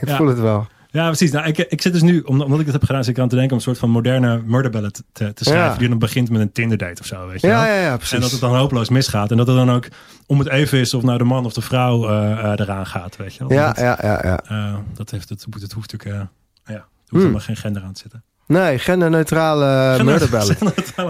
[0.00, 0.66] ik voel het wel.
[0.94, 1.30] Ja, precies.
[1.30, 3.34] Nou, ik, ik zit dus nu, omdat ik het heb gedaan, zit ik aan te
[3.34, 5.72] denken om een soort van moderne murderbellen te, te, schrijven.
[5.72, 5.78] Ja.
[5.78, 8.14] Die dan begint met een Tinder date of zo, weet je Ja, ja, ja, precies.
[8.14, 9.30] En dat het dan hopeloos misgaat.
[9.30, 9.88] En dat het dan ook
[10.26, 13.16] om het even is of nou de man of de vrouw eh, eh, eraan gaat,
[13.16, 13.58] weet je wel.
[13.58, 14.40] ja, ja, ja, ja.
[14.48, 16.30] eh, dat, heeft, het, het hoeft natuurlijk,
[16.64, 17.18] ja, er hoeft Hmm.
[17.18, 18.22] helemaal geen gender aan te zitten.
[18.46, 20.56] Nee, genderneutrale murder ballad.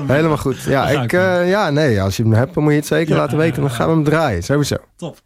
[0.07, 0.62] Helemaal goed.
[0.62, 1.11] Ja, ik,
[1.47, 3.61] ja, nee, als je hem hebt, dan moet je het zeker laten weten.
[3.61, 4.76] Dan gaan we hem draaien, sowieso.
[4.97, 5.18] Top.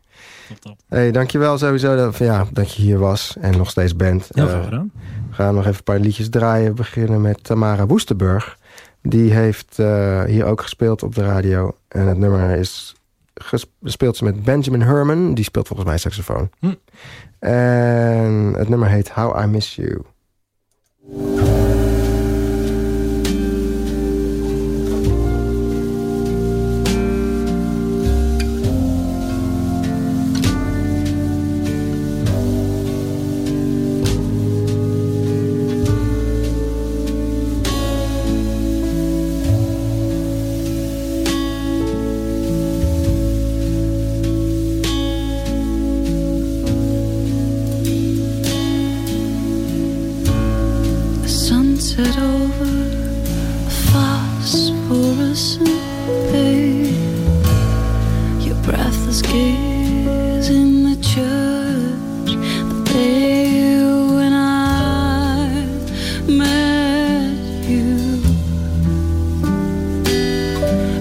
[0.48, 0.76] Top, top.
[0.88, 4.28] hey, dankjewel sowieso dat, ja, dat je hier was en nog steeds bent.
[4.32, 4.90] Heel Eh, veel gedaan.
[5.28, 6.68] we gaan nog even een paar liedjes draaien.
[6.68, 8.58] We beginnen met Tamara Woestenburg.
[9.02, 11.76] Die heeft eh, hier ook gespeeld op de radio.
[11.88, 12.94] En het nummer is
[13.34, 15.34] gespeeld ze met Benjamin Herman.
[15.34, 16.50] Die speelt volgens mij saxofoon.
[16.58, 16.74] Hm.
[17.38, 20.02] En het nummer heet How I Miss You.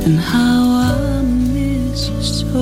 [0.08, 2.62] And how I miss you so.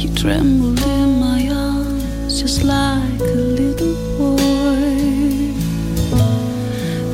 [0.00, 5.54] You trembled in my arms just like a little boy.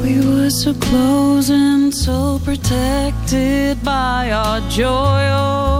[0.02, 5.22] We were so close and so protected by our joy.
[5.42, 5.75] Oh,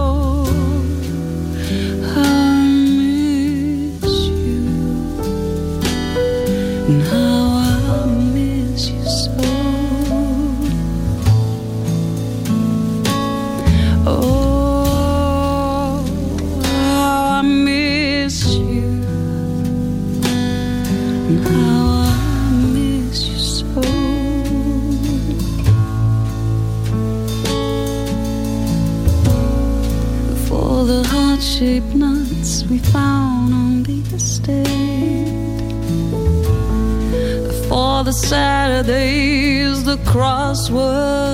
[38.77, 41.26] Saturdays, the crosswords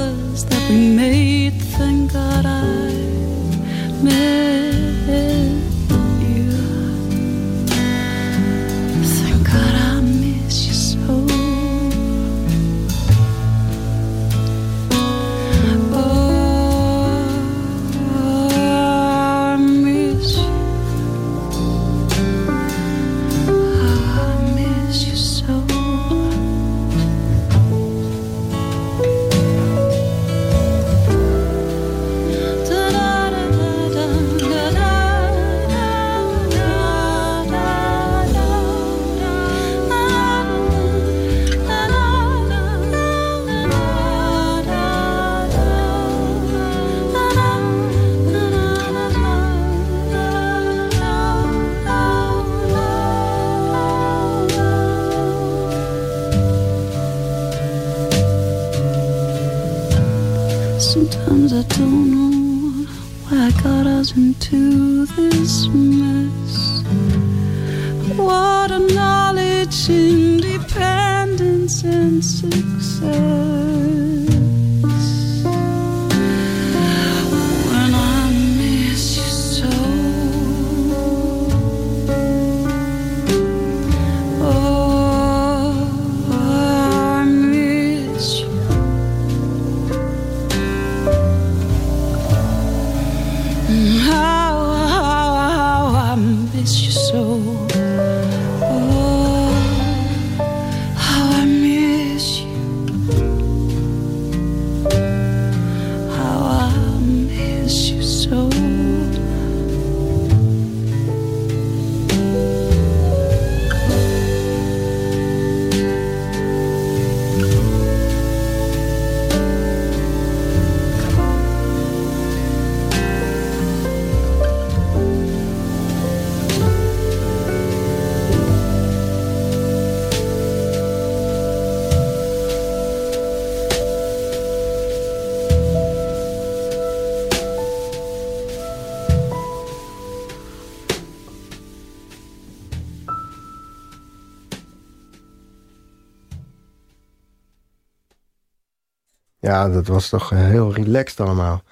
[149.64, 151.64] Ja, dat was toch heel relaxed allemaal.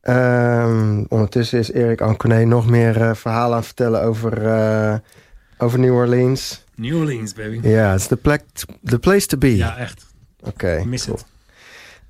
[0.00, 4.94] Ehm, ondertussen is Erik Anconé nog meer eh, verhalen aan het vertellen over, eh,
[5.58, 6.64] over New Orleans.
[6.74, 7.68] New Orleans, baby.
[7.68, 8.42] Ja, het is de plek,
[8.84, 9.56] the place to be.
[9.56, 10.06] Ja, echt.
[10.40, 10.76] Oké.
[10.76, 11.16] Ik mis cool.
[11.16, 11.26] het.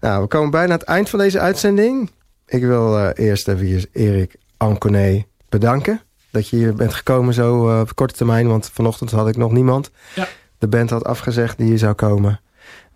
[0.00, 2.10] Nou, we komen bijna aan het eind van deze uitzending.
[2.46, 6.00] Ik wil eh, eerst even Erik Anconé bedanken.
[6.30, 8.48] Dat je hier bent gekomen zo op korte termijn.
[8.48, 9.90] Want vanochtend had ik nog niemand.
[10.14, 10.28] Ja.
[10.58, 12.40] De band had afgezegd die hier zou komen.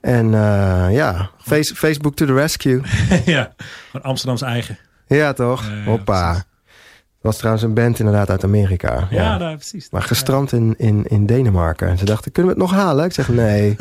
[0.03, 2.81] En eh, ja, face, Facebook to the rescue.
[3.25, 3.55] ja,
[3.91, 4.79] gewoon Amsterdams eigen.
[5.07, 5.65] Ja, toch?
[5.67, 6.45] Ja, ja, Hoppa.
[7.21, 9.07] was trouwens een band inderdaad uit Amerika.
[9.11, 9.91] Ja, daar, precies.
[9.91, 11.89] Maar gestrand in, in, in Denemarken.
[11.89, 13.05] En ze dachten, kunnen we het nog halen?
[13.05, 13.77] Ik zeg, nee.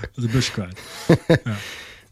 [0.00, 0.80] Dat is een busje kwijt.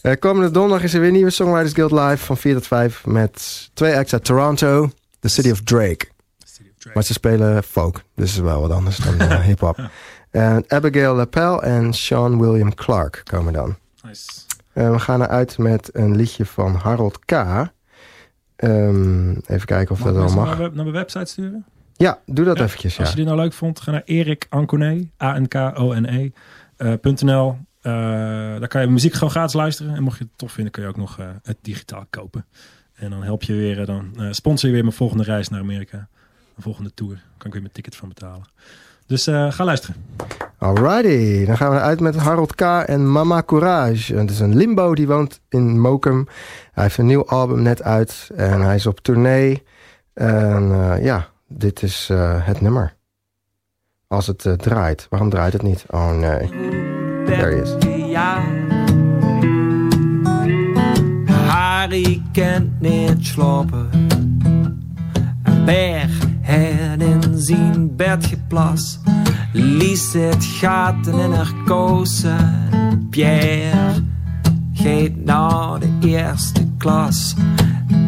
[0.05, 3.70] Eh, komende donderdag is er weer nieuwe Songwriters Guild Live van 4 tot 5 met
[3.74, 4.90] twee acts uit Toronto,
[5.20, 6.07] The City of Drake.
[6.45, 6.95] City of Drake.
[6.95, 9.90] Maar ze spelen folk, dus is wel wat anders dan eh, hip-hop.
[10.35, 13.76] En Abigail Lapel en Sean William Clark komen dan.
[14.03, 14.30] Nice.
[14.72, 17.32] Eh, we gaan eruit met een liedje van Harold K.
[18.57, 20.49] Ehm, even kijken of Mag dat wel mensen mag.
[20.59, 21.64] Naar, naar mijn website sturen?
[21.97, 22.99] Ja, doe dat Ja, eventjes.
[22.99, 23.14] Als Ja.
[23.14, 26.30] je dit nou leuk vond, ga naar Erik Ancone, A-N-K-O-N-E,
[26.76, 27.57] eh, .nl.
[27.80, 27.93] Eh,
[28.59, 29.95] daar kan je muziek gewoon gratis luisteren.
[29.95, 32.47] En mocht je het tof vinden, kun je ook nog eh, het digitaal kopen.
[32.95, 35.97] En dan help je weer, dan eh, sponsor je weer mijn volgende reis naar Amerika.
[35.97, 37.14] Mijn volgende tour.
[37.37, 38.45] Kan ik weer mijn ticket van betalen.
[39.07, 39.96] Dus eh, ga luisteren.
[40.59, 42.61] Alrighty, dan gaan we uit met Harold K.
[42.61, 44.14] en Mama Courage.
[44.14, 46.28] Het is een limbo die woont in Mokum.
[46.72, 49.62] Hij heeft een nieuw album net uit en hij is op tournee.
[50.14, 52.96] En eh, ja, dit is eh, het nummer.
[54.07, 55.07] Als het eh, draait.
[55.11, 55.84] Waarom draait het niet?
[55.90, 56.48] Oh nee.
[57.24, 57.74] There he is.
[61.46, 63.88] Harry kent niet slapen.
[65.42, 67.00] Een berg had
[67.35, 68.99] in zijn bed geplas.
[69.53, 72.68] Lies het gaten in haar kousen.
[73.11, 74.03] Pierre
[74.72, 77.35] geeft naar de eerste klas.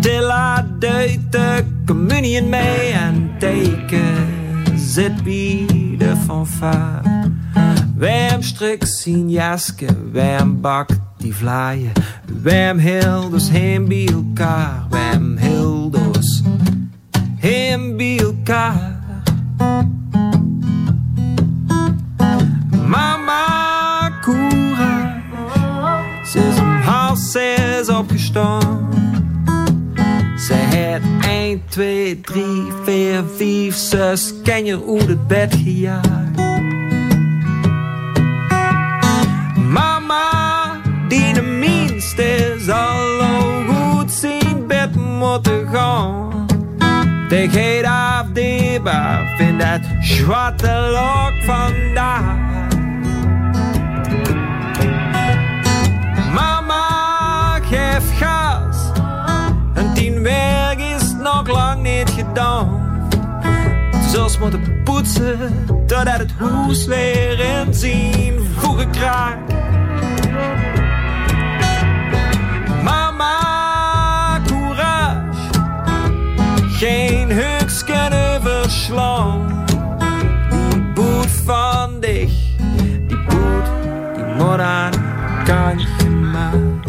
[0.00, 4.28] Tilla duidt de communie mee en teken
[4.76, 5.66] zit bij
[5.98, 7.30] de fanfare.
[7.96, 11.92] Wem strikt zien jaske, wem bakt die vlaaien.
[12.42, 16.42] Wem hilders heen bij elkaar, wem hilders
[17.36, 18.95] heen bij elkaar.
[22.86, 25.22] Mama Courage,
[26.24, 28.88] ze is om half zes opgestaan.
[30.38, 36.36] Ze had 1, 2, 3, 4, 5, 6 kenjer uit het bed gejaagd.
[39.70, 46.25] Mama, die de minste zal al goed zien bed moeten gaan.
[47.28, 52.36] De geet afdeelbaar, vind dat zwarte lok vandaag.
[56.34, 58.76] Mama, geef gas,
[59.74, 63.08] een tien werk is nog lang niet gedaan.
[64.08, 69.52] Zelfs moeten poetsen totdat het hoes weer zien voegen kraakt.
[76.76, 79.64] Geen huks kunnen verslaan.
[80.72, 82.56] Die boet van dich,
[83.08, 83.66] die boet,
[84.14, 84.92] die moet aan
[85.44, 86.80] kantje maken.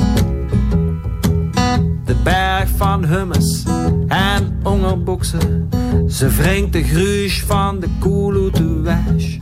[2.05, 3.63] De berg van hummus
[4.07, 5.69] en hongerboksen.
[6.09, 9.37] Ze wringt de gruus van de koel uit de weg.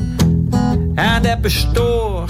[0.95, 2.25] En de pastoor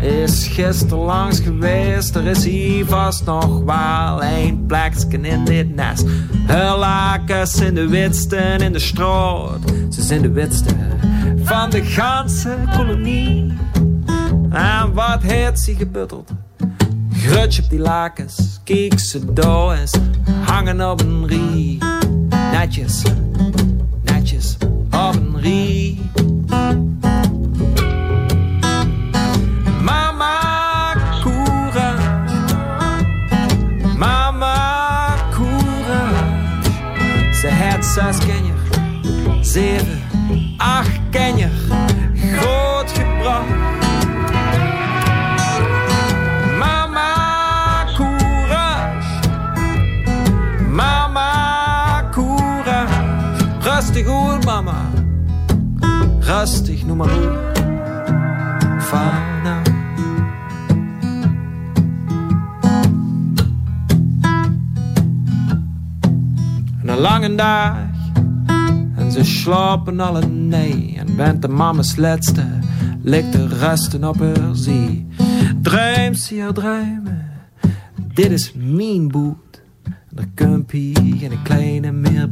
[0.00, 2.16] is gisteren langs geweest.
[2.16, 6.04] Er is hier vast nog wel een plekje in dit nest.
[6.46, 9.60] Haar lakens in de witste in de straat.
[9.90, 10.74] Ze zijn de witste
[11.42, 13.52] van de ganse kolonie.
[14.50, 16.30] En wat heeft ze gebutteld?
[17.12, 19.92] Grutje op die lakens, kijk ze door eens
[20.44, 21.78] hangen op een rie.
[22.52, 23.02] Netjes,
[24.02, 24.56] netjes
[24.90, 25.99] op een rie.
[37.90, 38.54] Zes kenjer,
[39.40, 40.02] zeven,
[40.56, 41.00] acht
[42.14, 43.44] groot gebracht.
[46.58, 49.28] Mama courage,
[50.70, 52.90] mama courage.
[53.60, 54.90] Rustig hoor, mama.
[56.20, 57.50] Rustig, noem maar op.
[67.00, 67.74] lange dag
[68.96, 70.94] en ze slapen alle nee.
[70.98, 72.46] En bent de mama's laatste,
[73.02, 75.06] ligt de resten op haar zee.
[75.62, 77.30] Druim ze haar druimen,
[78.14, 79.62] dit is mijn boet.
[79.84, 82.28] En er komt hier geen kleine meer.